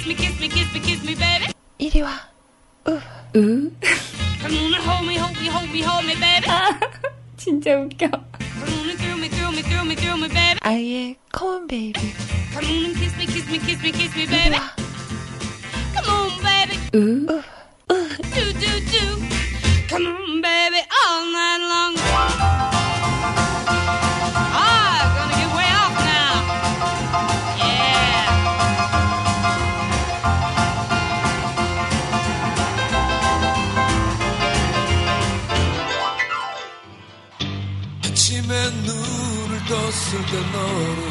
kiss 0.00 0.06
me, 0.06 0.14
kiss 0.14 0.40
me, 0.40 0.48
kiss 0.48 0.72
me, 0.72 0.80
kiss 0.80 1.02
me, 1.04 1.14
baby. 1.14 1.52
이리 1.78 2.00
와. 2.02 2.12
으. 2.86 3.00
으. 3.36 3.70
Come 4.40 4.56
on 4.56 4.74
and 4.74 4.84
hold 4.84 5.06
me, 5.06 5.16
hold 5.16 5.36
me, 5.38 5.46
hold 5.48 5.70
me, 5.70 5.82
hold 5.82 6.04
me, 6.06 6.14
baby. 6.14 6.46
진짜 7.36 7.76
웃겨. 7.76 8.10
Come 8.10 8.72
on 8.72 8.88
and 8.88 8.98
thrill 8.98 9.18
me, 9.18 9.28
thrill 9.28 9.52
me, 9.52 9.62
thrill 9.62 9.84
me, 9.84 9.94
thrill 9.96 10.16
me, 10.16 10.28
baby. 10.28 10.58
아이의 10.62 11.16
컴온 11.32 11.68
베이비. 11.68 12.00
Come 12.52 12.70
on 12.70 12.84
and 12.84 12.96
kiss 12.96 13.16
me, 13.16 13.26
kiss 13.26 13.46
me, 13.50 13.58
kiss 13.58 13.82
me, 13.82 13.92
kiss 13.92 14.16
me, 14.16 14.24
이리 14.24 14.30
baby. 14.30 14.56
와. 14.56 14.72
Come 15.94 16.08
on, 16.08 16.30
baby. 16.42 16.76
으. 16.94 17.42
Do, 17.88 18.52
do, 18.56 18.72
do. 18.88 19.04
Come 19.88 20.06
on, 20.06 20.40
baby, 20.40 20.80
all 20.90 21.26
night 21.30 21.60
long. 21.68 22.73
눈을 40.05 40.25
떴을 40.25 40.25
때 40.25 40.33
너를 40.51 41.01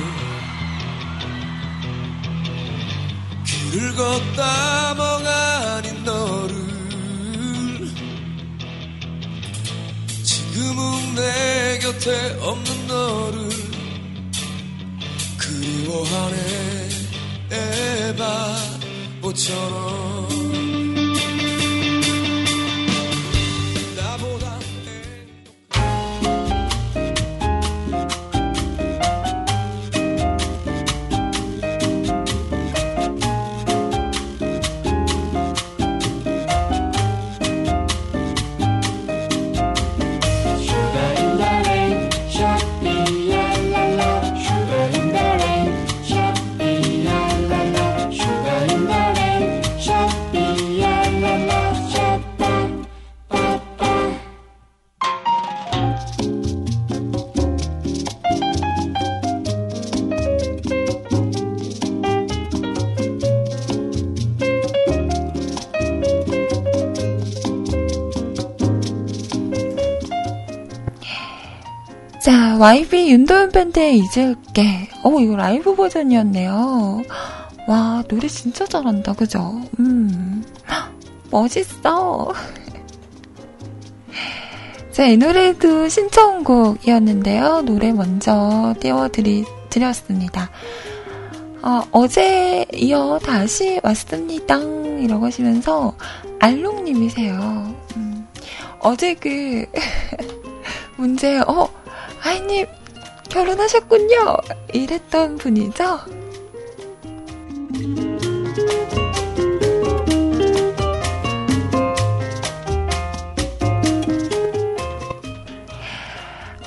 길을 3.44 3.94
걷다 3.94 4.94
멍하니 4.94 6.02
너를 6.02 6.54
지금은 10.22 11.14
내 11.16 11.78
곁에 11.80 12.38
없는 12.40 12.86
너를 12.86 13.48
그리워하네 15.38 16.88
에바 17.50 18.56
보처럼 19.20 20.63
YB 72.64 73.10
윤도현 73.10 73.50
밴드의 73.50 73.98
잊을게. 73.98 74.88
어, 75.02 75.20
이거 75.20 75.36
라이브 75.36 75.74
버전이었네요. 75.74 77.02
와, 77.68 78.02
노래 78.08 78.26
진짜 78.26 78.64
잘한다, 78.64 79.12
그죠? 79.12 79.60
음. 79.78 80.42
헉, 80.70 80.90
멋있어. 81.30 82.32
자, 84.92 85.04
이 85.04 85.18
노래도 85.18 85.90
신청곡이었는데요. 85.90 87.60
노래 87.66 87.92
먼저 87.92 88.74
띄워드리, 88.80 89.44
드렸습니다. 89.68 90.48
어, 91.60 91.82
어제 91.92 92.64
이어 92.72 93.18
다시 93.22 93.78
왔습니다. 93.82 94.58
이라고 95.02 95.26
하시면서, 95.26 95.94
알롱님이세요. 96.40 97.74
음, 97.98 98.26
어제 98.78 99.12
그, 99.12 99.66
문제, 100.96 101.40
어, 101.40 101.68
아이님, 102.24 102.66
결혼하셨군요. 103.28 104.36
이랬던 104.72 105.36
분이죠? 105.36 106.00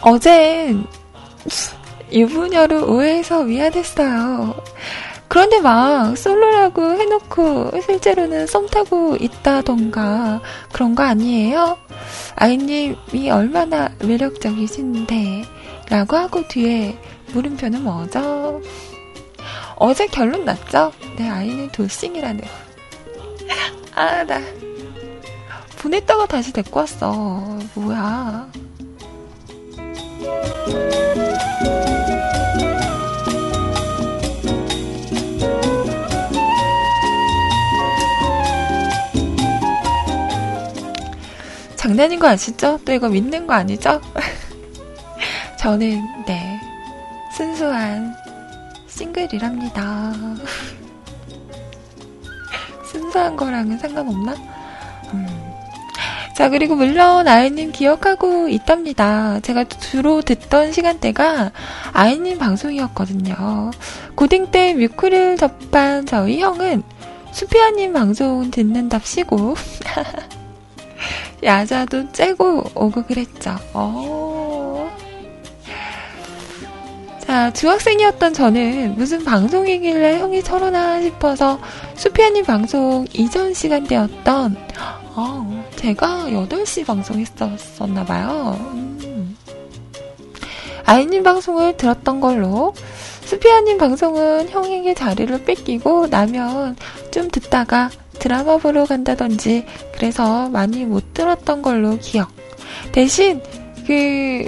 어젠 0.01 0.85
유부녀로 2.13 2.93
오해해서 2.93 3.43
미안했어요. 3.43 4.55
그런데 5.37 5.59
막 5.59 6.17
솔로라고 6.17 6.93
해놓고 6.99 7.79
실제로는 7.81 8.47
썸 8.47 8.65
타고 8.65 9.15
있다던가 9.17 10.41
그런 10.71 10.95
거 10.95 11.03
아니에요? 11.03 11.77
아이님이 12.35 13.29
얼마나 13.29 13.91
매력적이신데 13.99 15.43
라고 15.91 16.17
하고 16.17 16.47
뒤에 16.47 16.97
물음표는 17.33 17.83
뭐죠? 17.83 18.63
어제 19.75 20.07
결론 20.07 20.43
났죠? 20.43 20.91
내 21.17 21.29
아이는 21.29 21.69
돌싱이라는 21.69 22.41
아, 23.93 24.23
나 24.23 24.41
보냈다가 25.77 26.25
다시 26.25 26.51
데리고 26.51 26.79
왔어. 26.79 27.59
뭐야. 27.75 28.49
장난인 41.87 42.19
거 42.19 42.27
아시죠? 42.27 42.81
또 42.83 42.91
이거 42.91 43.07
믿는 43.07 43.47
거 43.47 43.53
아니죠? 43.53 44.01
저는, 45.57 46.01
네. 46.25 46.59
순수한 47.31 48.13
싱글이랍니다. 48.87 50.13
순수한 52.91 53.37
거랑은 53.37 53.77
상관없나? 53.77 54.35
음. 55.13 55.53
자, 56.35 56.49
그리고 56.49 56.75
물론 56.75 57.25
아이님 57.25 57.71
기억하고 57.71 58.49
있답니다. 58.49 59.39
제가 59.39 59.63
주로 59.63 60.21
듣던 60.21 60.73
시간대가 60.73 61.53
아이님 61.93 62.37
방송이었거든요. 62.37 63.71
고딩 64.15 64.51
때 64.51 64.73
뮤크를 64.73 65.37
접한 65.37 66.05
저희 66.05 66.41
형은 66.41 66.83
수피아님 67.31 67.93
방송 67.93 68.51
듣는답시고 68.51 69.55
야자도 71.43 72.11
째고 72.11 72.63
오고 72.75 73.03
그랬죠. 73.03 73.55
어. 73.73 74.89
자, 77.27 77.51
중학생이었던 77.51 78.33
저는 78.33 78.95
무슨 78.95 79.23
방송이길래 79.25 80.19
형이 80.19 80.43
저러나 80.43 81.01
싶어서 81.01 81.59
수피아님 81.95 82.45
방송 82.45 83.05
이전 83.11 83.53
시간대였던 83.53 84.55
어, 85.15 85.65
제가 85.75 86.27
8시 86.29 86.85
방송했었었나봐요. 86.85 88.57
음. 88.73 89.37
아이님 90.85 91.23
방송을 91.23 91.75
들었던 91.75 92.21
걸로 92.21 92.73
수피아님 93.25 93.77
방송은 93.77 94.47
형에게 94.47 94.93
자리를 94.93 95.43
뺏기고 95.43 96.07
나면 96.07 96.77
좀 97.11 97.29
듣다가 97.29 97.89
드라마 98.19 98.57
보러 98.57 98.85
간다든지 98.85 99.65
그래서 99.93 100.49
많이 100.49 100.85
못 100.85 101.13
들었던 101.13 101.61
걸로 101.61 101.97
기억. 101.97 102.29
대신 102.91 103.41
그 103.85 104.45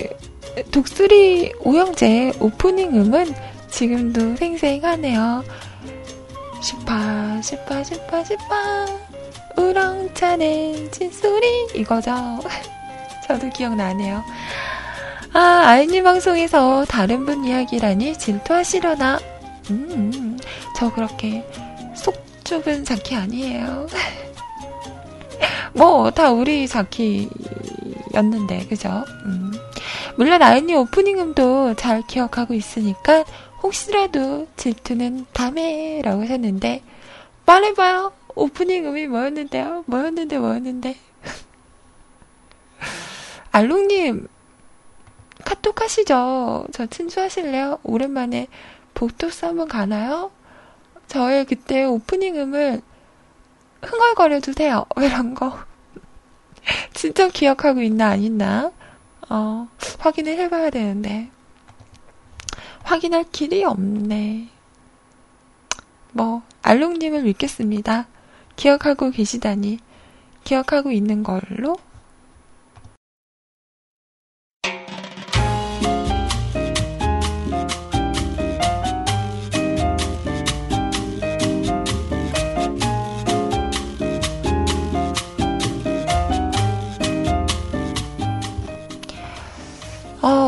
독수리 0.72 1.54
오영재 1.62 2.34
오프닝 2.40 2.96
음은 2.96 3.34
지금도 3.70 4.36
생생하네요. 4.36 5.44
슈파 6.62 7.42
슈파 7.42 7.84
슈파 7.84 8.24
슈파 8.24 8.86
우렁차는 9.58 10.92
진소리 10.92 11.68
이거죠. 11.76 12.12
저도 13.28 13.50
기억나네요. 13.50 14.24
아, 15.34 15.64
아이님 15.66 16.04
방송에서 16.04 16.86
다른 16.86 17.26
분 17.26 17.46
이야기라니 17.46 18.18
질투하시려나? 18.18 19.20
음, 19.70 20.38
저 20.76 20.92
그렇게 20.92 21.46
속 22.50 22.64
좁은 22.64 22.84
자키 22.84 23.14
아니에요. 23.14 23.86
뭐, 25.74 26.10
다 26.10 26.32
우리 26.32 26.68
자키였는데, 26.68 28.66
그죠? 28.68 29.06
음. 29.26 29.52
물론 30.16 30.42
아이님 30.42 30.78
오프닝 30.78 31.20
음도 31.20 31.76
잘 31.76 32.02
기억하고 32.08 32.56
있으니까, 32.56 33.24
혹시라도 33.62 34.48
질투는 34.58 35.28
다음에 35.32 36.02
라고 36.04 36.24
하셨는데, 36.24 36.82
말해봐요. 37.46 38.14
오프닝 38.34 38.88
음이 38.88 39.06
뭐였는데요? 39.06 39.84
뭐였는데, 39.86 40.40
뭐였는데. 40.40 40.98
알롱님, 43.52 44.28
카톡 45.46 45.82
하시죠? 45.82 46.66
저 46.74 46.88
친추하실래요? 46.88 47.78
오랜만에 47.84 48.48
복도스 48.96 49.46
한번 49.46 49.68
가나요? 49.68 50.32
저의 51.10 51.44
그때 51.46 51.86
오프닝 51.86 52.36
음을 52.36 52.82
흥얼거려 53.82 54.40
주세요. 54.40 54.86
이런 54.98 55.34
거. 55.34 55.58
진짜 56.94 57.28
기억하고 57.28 57.82
있나, 57.82 58.10
안 58.10 58.22
있나? 58.22 58.72
어, 59.28 59.68
확인을 59.98 60.38
해봐야 60.38 60.70
되는데. 60.70 61.30
확인할 62.84 63.26
길이 63.32 63.64
없네. 63.64 64.50
뭐, 66.12 66.44
알롱님을 66.62 67.24
믿겠습니다. 67.24 68.08
기억하고 68.56 69.10
계시다니. 69.10 69.80
기억하고 70.44 70.92
있는 70.92 71.24
걸로? 71.24 71.76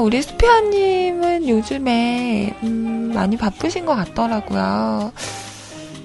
우리 0.01 0.21
수피아님은 0.21 1.47
요즘에, 1.47 2.55
음, 2.63 3.11
많이 3.13 3.37
바쁘신 3.37 3.85
것 3.85 3.95
같더라고요. 3.95 5.13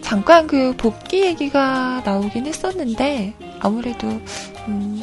잠깐 0.03 0.47
그 0.47 0.75
복귀 0.77 1.25
얘기가 1.25 2.03
나오긴 2.05 2.47
했었는데, 2.47 3.35
아무래도, 3.61 4.07
음, 4.69 5.03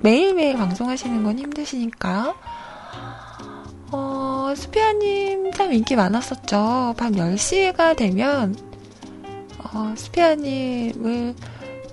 매일매일 0.00 0.56
방송하시는 0.56 1.22
건 1.22 1.38
힘드시니까, 1.38 2.34
어, 3.92 4.52
수피아님 4.56 5.52
참 5.52 5.72
인기 5.72 5.94
많았었죠. 5.94 6.94
밤 6.96 7.12
10시가 7.12 7.96
되면, 7.96 8.56
어, 9.58 9.94
수피아님을 9.96 11.34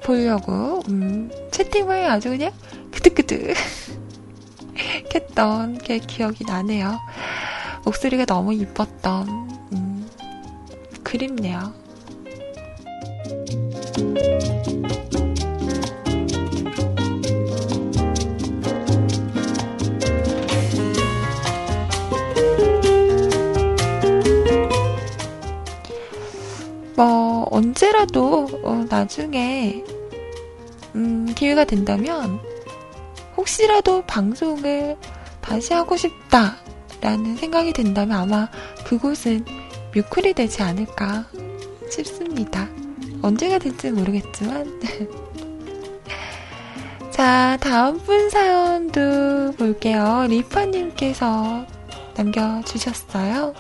보려고, 0.04 0.82
음, 0.90 1.30
채팅을 1.52 2.10
아주 2.10 2.30
그냥 2.30 2.52
그득그득 2.92 3.54
했던 5.14 5.78
게 5.78 6.00
기억이 6.00 6.44
나네요. 6.46 7.00
목소리가 7.86 8.26
너무 8.26 8.54
이뻤던, 8.54 9.28
음, 9.74 10.10
그립네요. 11.04 11.74
뭐, 26.96 27.48
언제라도, 27.52 28.48
어, 28.64 28.86
나중에, 28.90 29.84
음, 30.96 31.32
기회가 31.36 31.64
된다면, 31.64 32.40
혹시라도 33.38 34.02
방송을 34.02 34.98
다시 35.40 35.74
하고 35.74 35.96
싶다라는 35.96 37.38
생각이 37.38 37.72
든다면 37.72 38.18
아마 38.18 38.50
그곳은 38.86 39.46
뮤클이 39.94 40.34
되지 40.34 40.64
않을까 40.64 41.26
싶습니다. 41.90 42.68
언제가 43.22 43.58
될지 43.58 43.92
모르겠지만. 43.92 44.82
자, 47.12 47.58
다음 47.62 47.98
분 48.00 48.30
사연도 48.30 49.54
볼게요. 49.58 50.26
리파님께서 50.28 51.66
남겨주셨어요. 52.16 53.54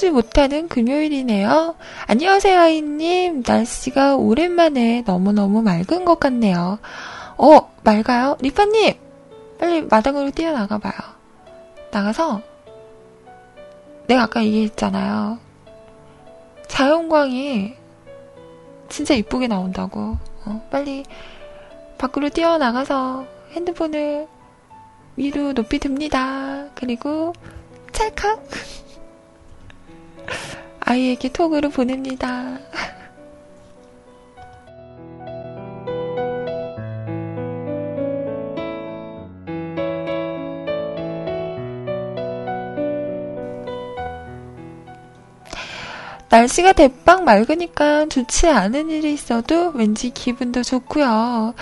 불태우지 0.00 0.10
못하는 0.10 0.66
금요일이네요. 0.66 1.76
안녕하세요, 2.06 2.58
아이님. 2.58 3.42
날씨가 3.46 4.16
오랜만에 4.16 5.02
너무너무 5.06 5.62
맑은 5.62 6.06
것 6.06 6.18
같네요. 6.18 6.78
어, 7.36 7.70
맑아요? 7.84 8.36
리파님! 8.40 8.94
빨리 9.58 9.82
마당으로 9.82 10.30
뛰어나가봐요. 10.30 10.94
나가서, 11.92 12.40
내가 14.06 14.22
아까 14.22 14.42
얘기했잖아요. 14.42 15.38
자연광이 16.66 17.74
진짜 18.88 19.14
이쁘게 19.14 19.48
나온다고. 19.48 20.16
어, 20.46 20.66
빨리 20.70 21.04
밖으로 21.98 22.30
뛰어나가서 22.30 23.26
핸드폰을 23.52 24.26
위로 25.16 25.52
높이 25.52 25.78
듭니다. 25.78 26.66
그리고 26.74 27.34
찰칵! 27.92 28.42
아이에게 30.80 31.28
톡으로 31.28 31.70
보냅니다. 31.70 32.58
날씨가 46.30 46.74
대빵 46.74 47.24
맑으니까 47.24 48.06
좋지 48.06 48.48
않은 48.48 48.88
일이 48.88 49.12
있어도 49.12 49.72
왠지 49.74 50.10
기분도 50.10 50.62
좋고요. 50.62 51.54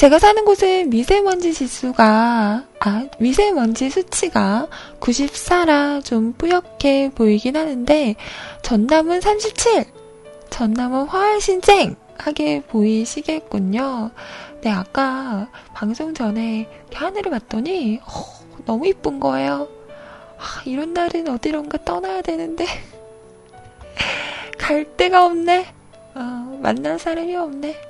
제가 0.00 0.18
사는 0.18 0.46
곳은 0.46 0.88
미세먼지 0.88 1.52
지수가, 1.52 2.64
아, 2.80 3.06
미세먼지 3.18 3.90
수치가 3.90 4.66
94라 4.98 6.02
좀 6.02 6.32
뿌옇게 6.32 7.10
보이긴 7.10 7.54
하는데, 7.54 8.16
전남은 8.62 9.20
37! 9.20 9.84
전남은 10.48 11.04
훨씬 11.04 11.60
쨍 11.60 11.96
하게 12.16 12.62
보이시겠군요. 12.62 14.10
네, 14.62 14.70
아까 14.70 15.50
방송 15.74 16.14
전에 16.14 16.66
하늘을 16.94 17.30
봤더니, 17.32 18.00
어, 18.02 18.62
너무 18.64 18.86
이쁜 18.86 19.20
거예요. 19.20 19.68
아, 20.38 20.62
이런 20.64 20.94
날은 20.94 21.28
어디론가 21.28 21.84
떠나야 21.84 22.22
되는데, 22.22 22.64
갈 24.56 24.96
데가 24.96 25.26
없네. 25.26 25.66
어, 26.14 26.58
만날 26.62 26.98
사람이 26.98 27.36
없네. 27.36 27.89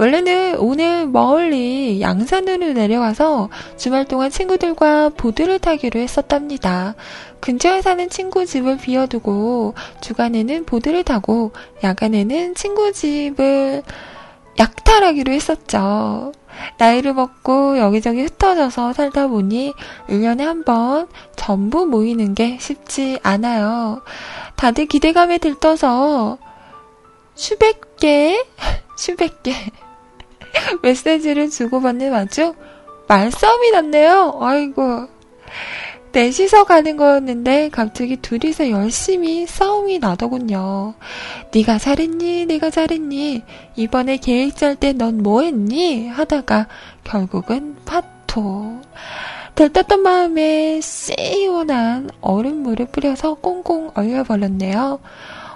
원래는 0.00 0.56
오늘 0.60 1.06
멀리 1.06 2.00
양산으로 2.00 2.72
내려와서 2.72 3.50
주말 3.76 4.06
동안 4.06 4.30
친구들과 4.30 5.10
보드를 5.10 5.58
타기로 5.58 6.00
했었답니다. 6.00 6.94
근처에 7.40 7.82
사는 7.82 8.08
친구 8.08 8.46
집을 8.46 8.78
비워두고 8.78 9.74
주간에는 10.00 10.64
보드를 10.64 11.04
타고 11.04 11.52
야간에는 11.84 12.54
친구 12.54 12.94
집을 12.94 13.82
약탈하기로 14.58 15.34
했었죠. 15.34 16.32
나이를 16.78 17.12
먹고 17.12 17.76
여기저기 17.76 18.22
흩어져서 18.22 18.94
살다 18.94 19.26
보니 19.26 19.74
1년에 20.08 20.44
한 20.44 20.64
번 20.64 21.08
전부 21.36 21.84
모이는 21.84 22.34
게 22.34 22.56
쉽지 22.58 23.18
않아요. 23.22 24.00
다들 24.56 24.86
기대감에 24.86 25.36
들떠서 25.36 26.38
수백 27.34 27.98
개, 27.98 28.42
수백 28.96 29.42
개 29.42 29.52
메시지를 30.82 31.50
주고받는 31.50 32.12
와중 32.12 32.54
말싸움이 33.08 33.70
났네요. 33.72 34.38
아이고. 34.40 35.08
넷이서 36.12 36.64
가는 36.64 36.96
거였는데 36.96 37.68
갑자기 37.70 38.16
둘이서 38.16 38.70
열심히 38.70 39.46
싸움이 39.46 40.00
나더군요. 40.00 40.94
네가 41.54 41.78
잘했니? 41.78 42.46
내가 42.46 42.70
잘했니? 42.70 43.42
이번에 43.76 44.16
계획 44.16 44.56
짤 44.56 44.74
때 44.74 44.92
넌 44.92 45.22
뭐했니? 45.22 46.08
하다가 46.08 46.66
결국은 47.04 47.76
파토. 47.84 48.80
들떴던 49.54 50.00
마음에 50.02 50.80
시원한 50.80 52.10
얼음물을 52.20 52.86
뿌려서 52.86 53.34
꽁꽁 53.34 53.90
얼려버렸네요. 53.94 54.98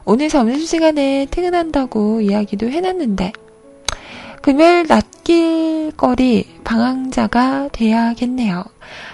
오늘 0.04 0.28
점심시간에 0.28 1.26
퇴근한다고 1.30 2.20
이야기도 2.20 2.68
해놨는데 2.68 3.32
금요일 4.44 4.84
낮길거리 4.86 6.60
방황자가 6.64 7.68
돼야겠네요. 7.72 8.62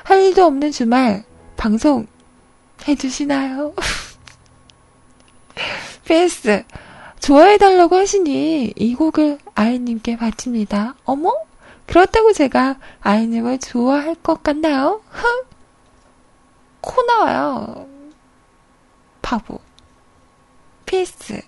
할 0.03 0.23
일도 0.23 0.45
없는 0.45 0.73
주말 0.73 1.23
방송 1.57 2.09
해주시나요? 2.89 3.73
PS 6.05 6.65
좋아해달라고 7.21 7.95
하시니 7.95 8.73
이 8.75 8.95
곡을 8.97 9.39
아이님께 9.55 10.17
바칩니다. 10.17 10.97
어머? 11.05 11.33
그렇다고 11.87 12.33
제가 12.33 12.81
아이님을 13.01 13.61
좋아할 13.61 14.17
것 14.17 14.43
같나요? 14.43 15.01
흥? 15.11 15.45
코 16.81 17.03
나와요. 17.03 17.87
바보. 19.23 19.61
PS 20.87 21.41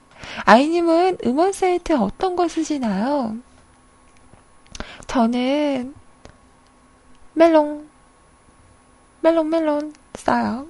아이님은 0.44 1.18
음원 1.26 1.50
사이트 1.50 1.94
어떤 1.94 2.36
거 2.36 2.46
쓰시나요? 2.46 3.38
저는 5.12 5.94
멜롱 7.34 7.86
멜론 9.20 9.50
멜론 9.50 9.92
써요. 10.14 10.66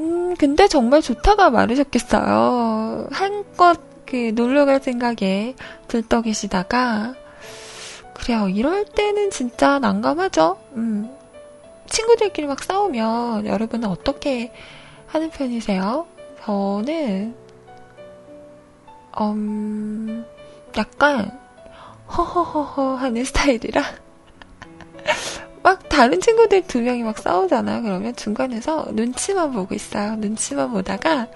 음, 0.00 0.34
근데 0.36 0.66
정말 0.66 1.00
좋다가 1.00 1.50
많으셨겠어요. 1.50 3.06
한껏 3.12 3.91
그 4.12 4.32
놀러 4.34 4.66
갈 4.66 4.78
생각에 4.78 5.54
들떠 5.88 6.20
계시다가, 6.20 7.14
그래요. 8.12 8.46
이럴 8.46 8.84
때는 8.84 9.30
진짜 9.30 9.78
난감하죠. 9.78 10.58
음. 10.76 11.10
친구들끼리 11.88 12.46
막 12.46 12.62
싸우면 12.62 13.46
여러분은 13.46 13.88
어떻게 13.88 14.52
하는 15.06 15.30
편이세요? 15.30 16.06
저는, 16.44 17.34
음, 19.18 20.26
약간, 20.76 21.30
허허허허 22.14 22.96
하는 22.96 23.24
스타일이라, 23.24 23.82
막 25.62 25.88
다른 25.88 26.20
친구들 26.20 26.66
두 26.66 26.82
명이 26.82 27.02
막 27.02 27.16
싸우잖아요. 27.16 27.80
그러면 27.80 28.14
중간에서 28.14 28.88
눈치만 28.92 29.52
보고 29.52 29.74
있어요. 29.74 30.16
눈치만 30.16 30.70
보다가 30.70 31.28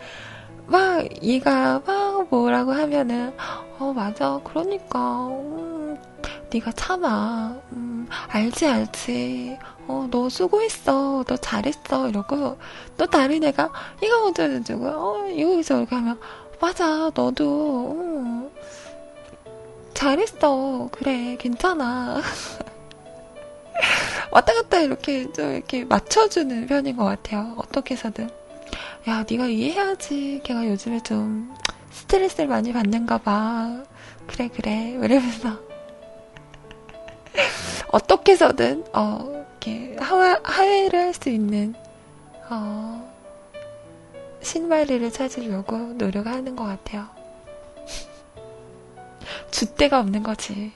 막 0.66 1.04
얘가 1.22 1.80
막 1.86 2.26
뭐라고 2.30 2.72
하면은 2.72 3.32
어 3.78 3.92
맞아. 3.92 4.40
그러니까. 4.44 5.26
음, 5.28 5.96
네가 6.52 6.72
참아. 6.72 7.56
음, 7.72 8.08
알지 8.28 8.66
알지. 8.66 9.58
어 9.88 10.08
너 10.10 10.28
수고했어. 10.28 11.24
너 11.26 11.36
잘했어. 11.36 12.08
이러고 12.08 12.58
또 12.96 13.06
다른 13.06 13.42
애가 13.44 13.70
이거 14.02 14.20
먼저 14.22 14.42
해주고 14.44 14.86
어 14.86 15.28
이거서 15.30 15.78
이렇게 15.78 15.94
하면 15.94 16.18
맞아. 16.60 17.10
너도 17.14 17.92
음, 17.92 18.50
잘했어. 19.94 20.88
그래 20.92 21.36
괜찮아. 21.38 22.20
왔다 24.30 24.52
갔다 24.54 24.80
이렇게 24.80 25.30
좀 25.32 25.52
이렇게 25.54 25.84
맞춰주는 25.84 26.66
편인 26.66 26.96
것 26.96 27.04
같아요. 27.04 27.54
어떻게 27.58 27.94
해서든. 27.94 28.28
야, 29.08 29.24
네가 29.28 29.46
이해해야지. 29.46 30.40
걔가 30.44 30.66
요즘에 30.66 31.00
좀 31.00 31.54
스트레스를 31.90 32.48
많이 32.48 32.72
받는가 32.72 33.18
봐. 33.18 33.84
그래, 34.26 34.48
그래. 34.48 34.98
이러면서. 35.00 35.58
어떻게 37.92 38.32
해서든, 38.32 38.84
어, 38.92 39.18
이렇게 39.60 39.96
하와, 40.00 40.40
하회를 40.42 40.98
할 41.00 41.14
수 41.14 41.28
있는, 41.30 41.74
어, 42.50 43.12
신발리를 44.42 45.10
찾으려고 45.12 45.76
노력하는 45.94 46.56
것 46.56 46.64
같아요. 46.64 47.06
줏대가 49.50 49.94
없는 50.00 50.22
거지. 50.22 50.72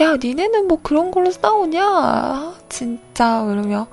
야, 0.00 0.16
니네는 0.16 0.68
뭐 0.68 0.78
그런 0.82 1.10
걸로 1.10 1.30
싸우냐? 1.30 1.84
아, 1.84 2.54
진짜, 2.68 3.42
이러며. 3.50 3.86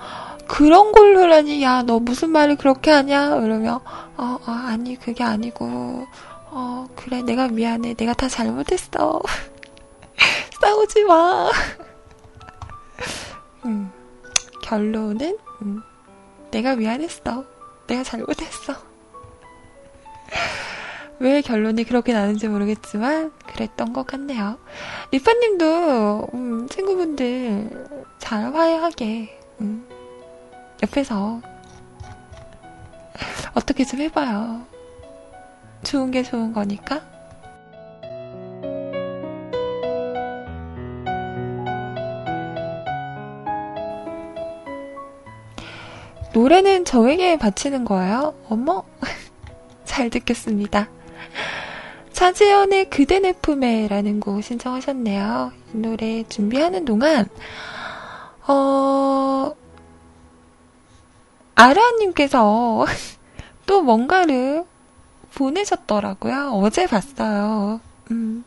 그런 0.47 0.91
걸로라니, 0.91 1.61
야, 1.61 1.83
너 1.83 1.99
무슨 1.99 2.29
말을 2.29 2.55
그렇게 2.55 2.89
하냐? 2.89 3.35
이러며. 3.37 3.81
어, 4.17 4.39
어, 4.45 4.51
아니, 4.51 4.95
그게 4.95 5.23
아니고. 5.23 6.07
어, 6.51 6.87
그래, 6.95 7.21
내가 7.21 7.47
미안해. 7.49 7.95
내가 7.95 8.13
다 8.13 8.27
잘못했어. 8.29 9.21
싸우지 10.61 11.03
마. 11.03 11.51
음, 13.65 13.91
결론은, 14.63 15.37
음, 15.61 15.81
내가 16.49 16.75
미안했어. 16.75 17.43
내가 17.87 18.03
잘못했어. 18.03 18.73
왜 21.19 21.41
결론이 21.41 21.83
그렇게 21.83 22.13
나는지 22.13 22.47
모르겠지만 22.47 23.31
그랬던 23.45 23.91
것 23.91 24.07
같네요. 24.07 24.57
리파님도 25.11 26.29
음, 26.33 26.67
친구분들 26.69 27.87
잘 28.19 28.53
화해하게 28.53 29.37
음, 29.59 29.85
옆에서 30.81 31.41
어떻게 33.53 33.83
좀 33.83 33.99
해봐요. 33.99 34.65
좋은 35.83 36.11
게 36.11 36.23
좋은 36.23 36.53
거니까. 36.53 37.01
노래는 46.31 46.85
저에게 46.85 47.37
바치는 47.37 47.83
거예요? 47.83 48.35
어머? 48.47 48.83
잘 49.83 50.09
듣겠습니다. 50.09 50.87
차지연의 52.19 52.89
그대 52.89 53.19
내 53.19 53.31
품에라는 53.31 54.19
곡 54.19 54.43
신청하셨네요. 54.43 55.53
이 55.73 55.77
노래 55.77 56.25
준비하는 56.27 56.83
동안, 56.83 57.29
어, 58.45 59.55
아라님께서 61.55 62.85
또 63.65 63.81
뭔가를 63.83 64.65
보내셨더라고요. 65.33 66.59
어제 66.61 66.87
봤어요. 66.87 67.79
음. 68.11 68.43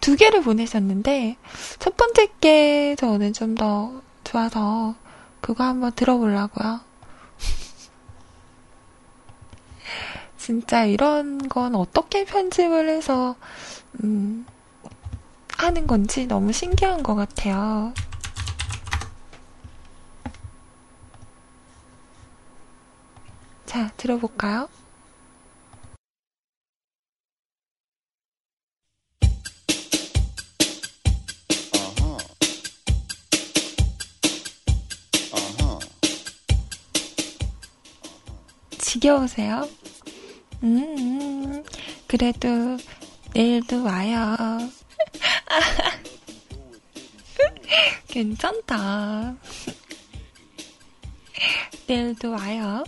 두 0.00 0.14
개를 0.14 0.42
보내셨는데, 0.42 1.36
첫 1.80 1.96
번째 1.96 2.28
게 2.40 2.94
저는 2.94 3.32
좀 3.32 3.56
더 3.56 4.00
좋아서 4.22 4.94
그거 5.40 5.64
한번 5.64 5.90
들어보려고요. 5.90 6.78
진짜 10.46 10.84
이런 10.84 11.48
건 11.48 11.74
어떻게 11.74 12.24
편집을 12.24 12.88
해서, 12.88 13.34
음, 14.04 14.46
하는 15.58 15.88
건지 15.88 16.24
너무 16.28 16.52
신기한 16.52 17.02
것 17.02 17.16
같아요. 17.16 17.92
자, 23.64 23.90
들어볼까요? 23.96 24.68
지겨우세요? 38.78 39.68
음, 40.62 41.62
그래도 42.06 42.48
내일도 43.34 43.84
와요. 43.84 44.36
괜찮다. 48.08 49.36
내일도 51.86 52.30
와요. 52.30 52.84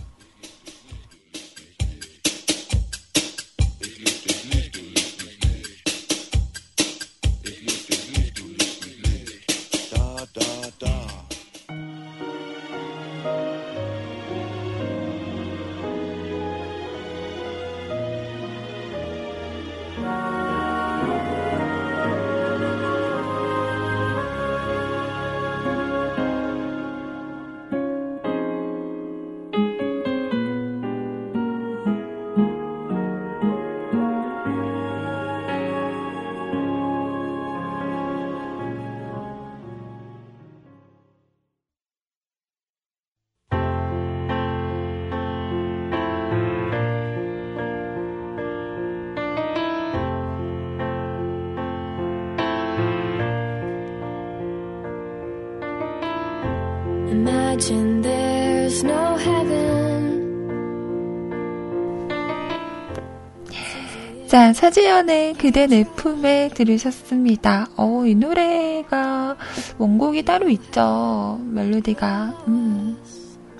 자, 64.49 64.53
차지연의 64.53 65.35
그대 65.35 65.67
내 65.67 65.83
품에 65.83 66.49
들으셨습니다. 66.55 67.67
어, 67.77 68.03
이 68.07 68.15
노래가 68.15 69.37
원곡이 69.77 70.25
따로 70.25 70.49
있죠. 70.49 71.39
멜로디가. 71.43 72.45
음, 72.47 72.97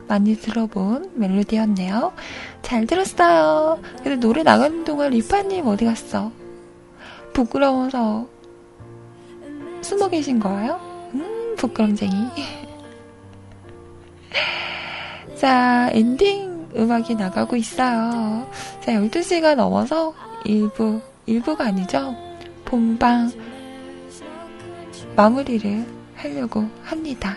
많이 0.07 0.35
들어본 0.35 1.11
멜로디였네요. 1.13 2.11
잘 2.63 2.87
들었어요. 2.87 3.79
근데 3.97 4.15
노래 4.15 4.41
나가는 4.41 4.83
동안 4.83 5.11
리파님 5.11 5.67
어디 5.67 5.85
갔어? 5.85 6.31
부끄러워서 7.33 8.27
숨어 9.81 10.09
계신 10.09 10.39
거예요? 10.39 10.79
음, 11.13 11.53
부끄럼쟁이. 11.55 12.13
자, 15.37 15.91
엔딩 15.93 16.67
음악이 16.75 17.13
나가고 17.13 17.55
있어요. 17.57 18.49
자, 18.81 18.93
12시가 18.93 19.53
넘어서 19.53 20.15
1부, 20.45 21.01
1부가 21.27 21.61
아니죠? 21.61 22.15
본방 22.65 23.31
마무리를 25.15 25.85
하려고 26.15 26.65
합니다. 26.83 27.35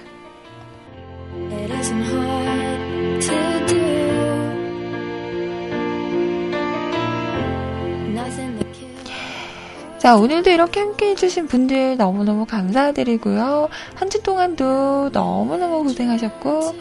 자, 9.99 10.17
오늘도 10.17 10.51
이렇게 10.51 10.81
함께 10.81 11.11
해주신 11.11 11.47
분들 11.47 11.97
너무너무 11.97 12.45
감사드리고요. 12.45 13.69
한 13.95 14.11
주 14.11 14.23
동안도 14.23 15.11
너무너무 15.13 15.85
고생하셨고, 15.85 16.75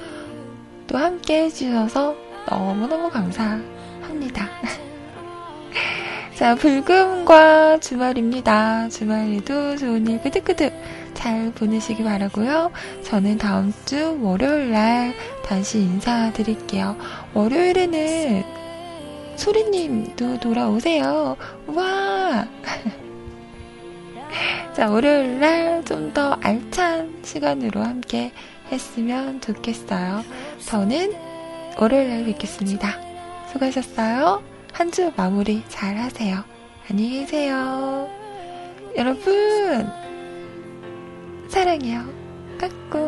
또 0.88 0.98
함께 0.98 1.44
해주셔서 1.44 2.16
너무너무 2.50 3.10
감사합니다. 3.10 4.50
자, 6.36 6.56
불금과 6.56 7.78
주말입니다. 7.80 8.90
주말에도 8.90 9.78
좋은 9.78 10.08
일 10.08 10.22
끄득끄득 10.22 10.74
잘 11.14 11.52
보내시기 11.52 12.04
바라고요. 12.04 12.72
저는 13.04 13.38
다음 13.38 13.74
주 13.86 14.18
월요일 14.22 14.72
날 14.72 15.14
다시 15.46 15.80
인사드릴게요. 15.80 16.98
월요일에는 17.34 18.44
소리님도 19.36 20.40
돌아오세요. 20.40 21.36
와! 21.68 22.48
자, 24.74 24.90
월요일 24.90 25.40
날 25.40 25.84
좀 25.86 26.12
더 26.14 26.34
알찬 26.42 27.20
시간으로 27.24 27.82
함께 27.84 28.32
했으면 28.72 29.42
좋겠어요. 29.42 30.24
저는 30.66 31.14
월요일 31.80 32.10
날 32.10 32.26
뵙겠습니다. 32.26 33.00
수고하셨어요. 33.52 34.51
한 34.74 34.92
주 34.92 35.12
마무리 35.16 35.64
잘 35.70 35.96
하세요. 35.98 36.44
안녕히 36.90 37.22
계세요. 37.22 38.10
여러분, 38.98 39.88
사랑해요. 41.50 42.02
까꿍. 42.60 43.02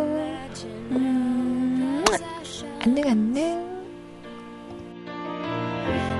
음, 0.91 2.05
안녕, 2.81 3.09
안녕. 3.09 3.73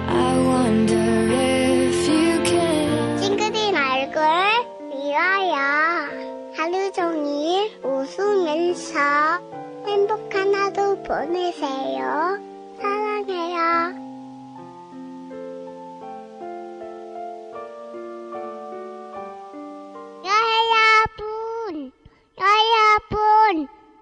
I 0.08 0.38
wonder 0.40 1.34
if 1.34 2.10
you 2.10 2.44
can. 2.44 3.18
찡그린 3.22 3.76
얼굴 3.76 4.24
미워요. 4.90 5.56
하루 6.56 6.92
종일 6.94 7.80
웃으면서 7.84 9.00
행복한 9.86 10.54
하루 10.56 11.02
보내세요. 11.04 12.40
pun, 21.18 21.92
saya 22.40 22.88
pun, 23.12 23.54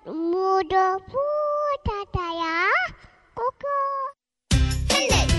muda 0.06 1.02
pun 1.10 1.74
tak 1.82 2.06
payah, 2.14 2.72
Hello. 4.90 5.31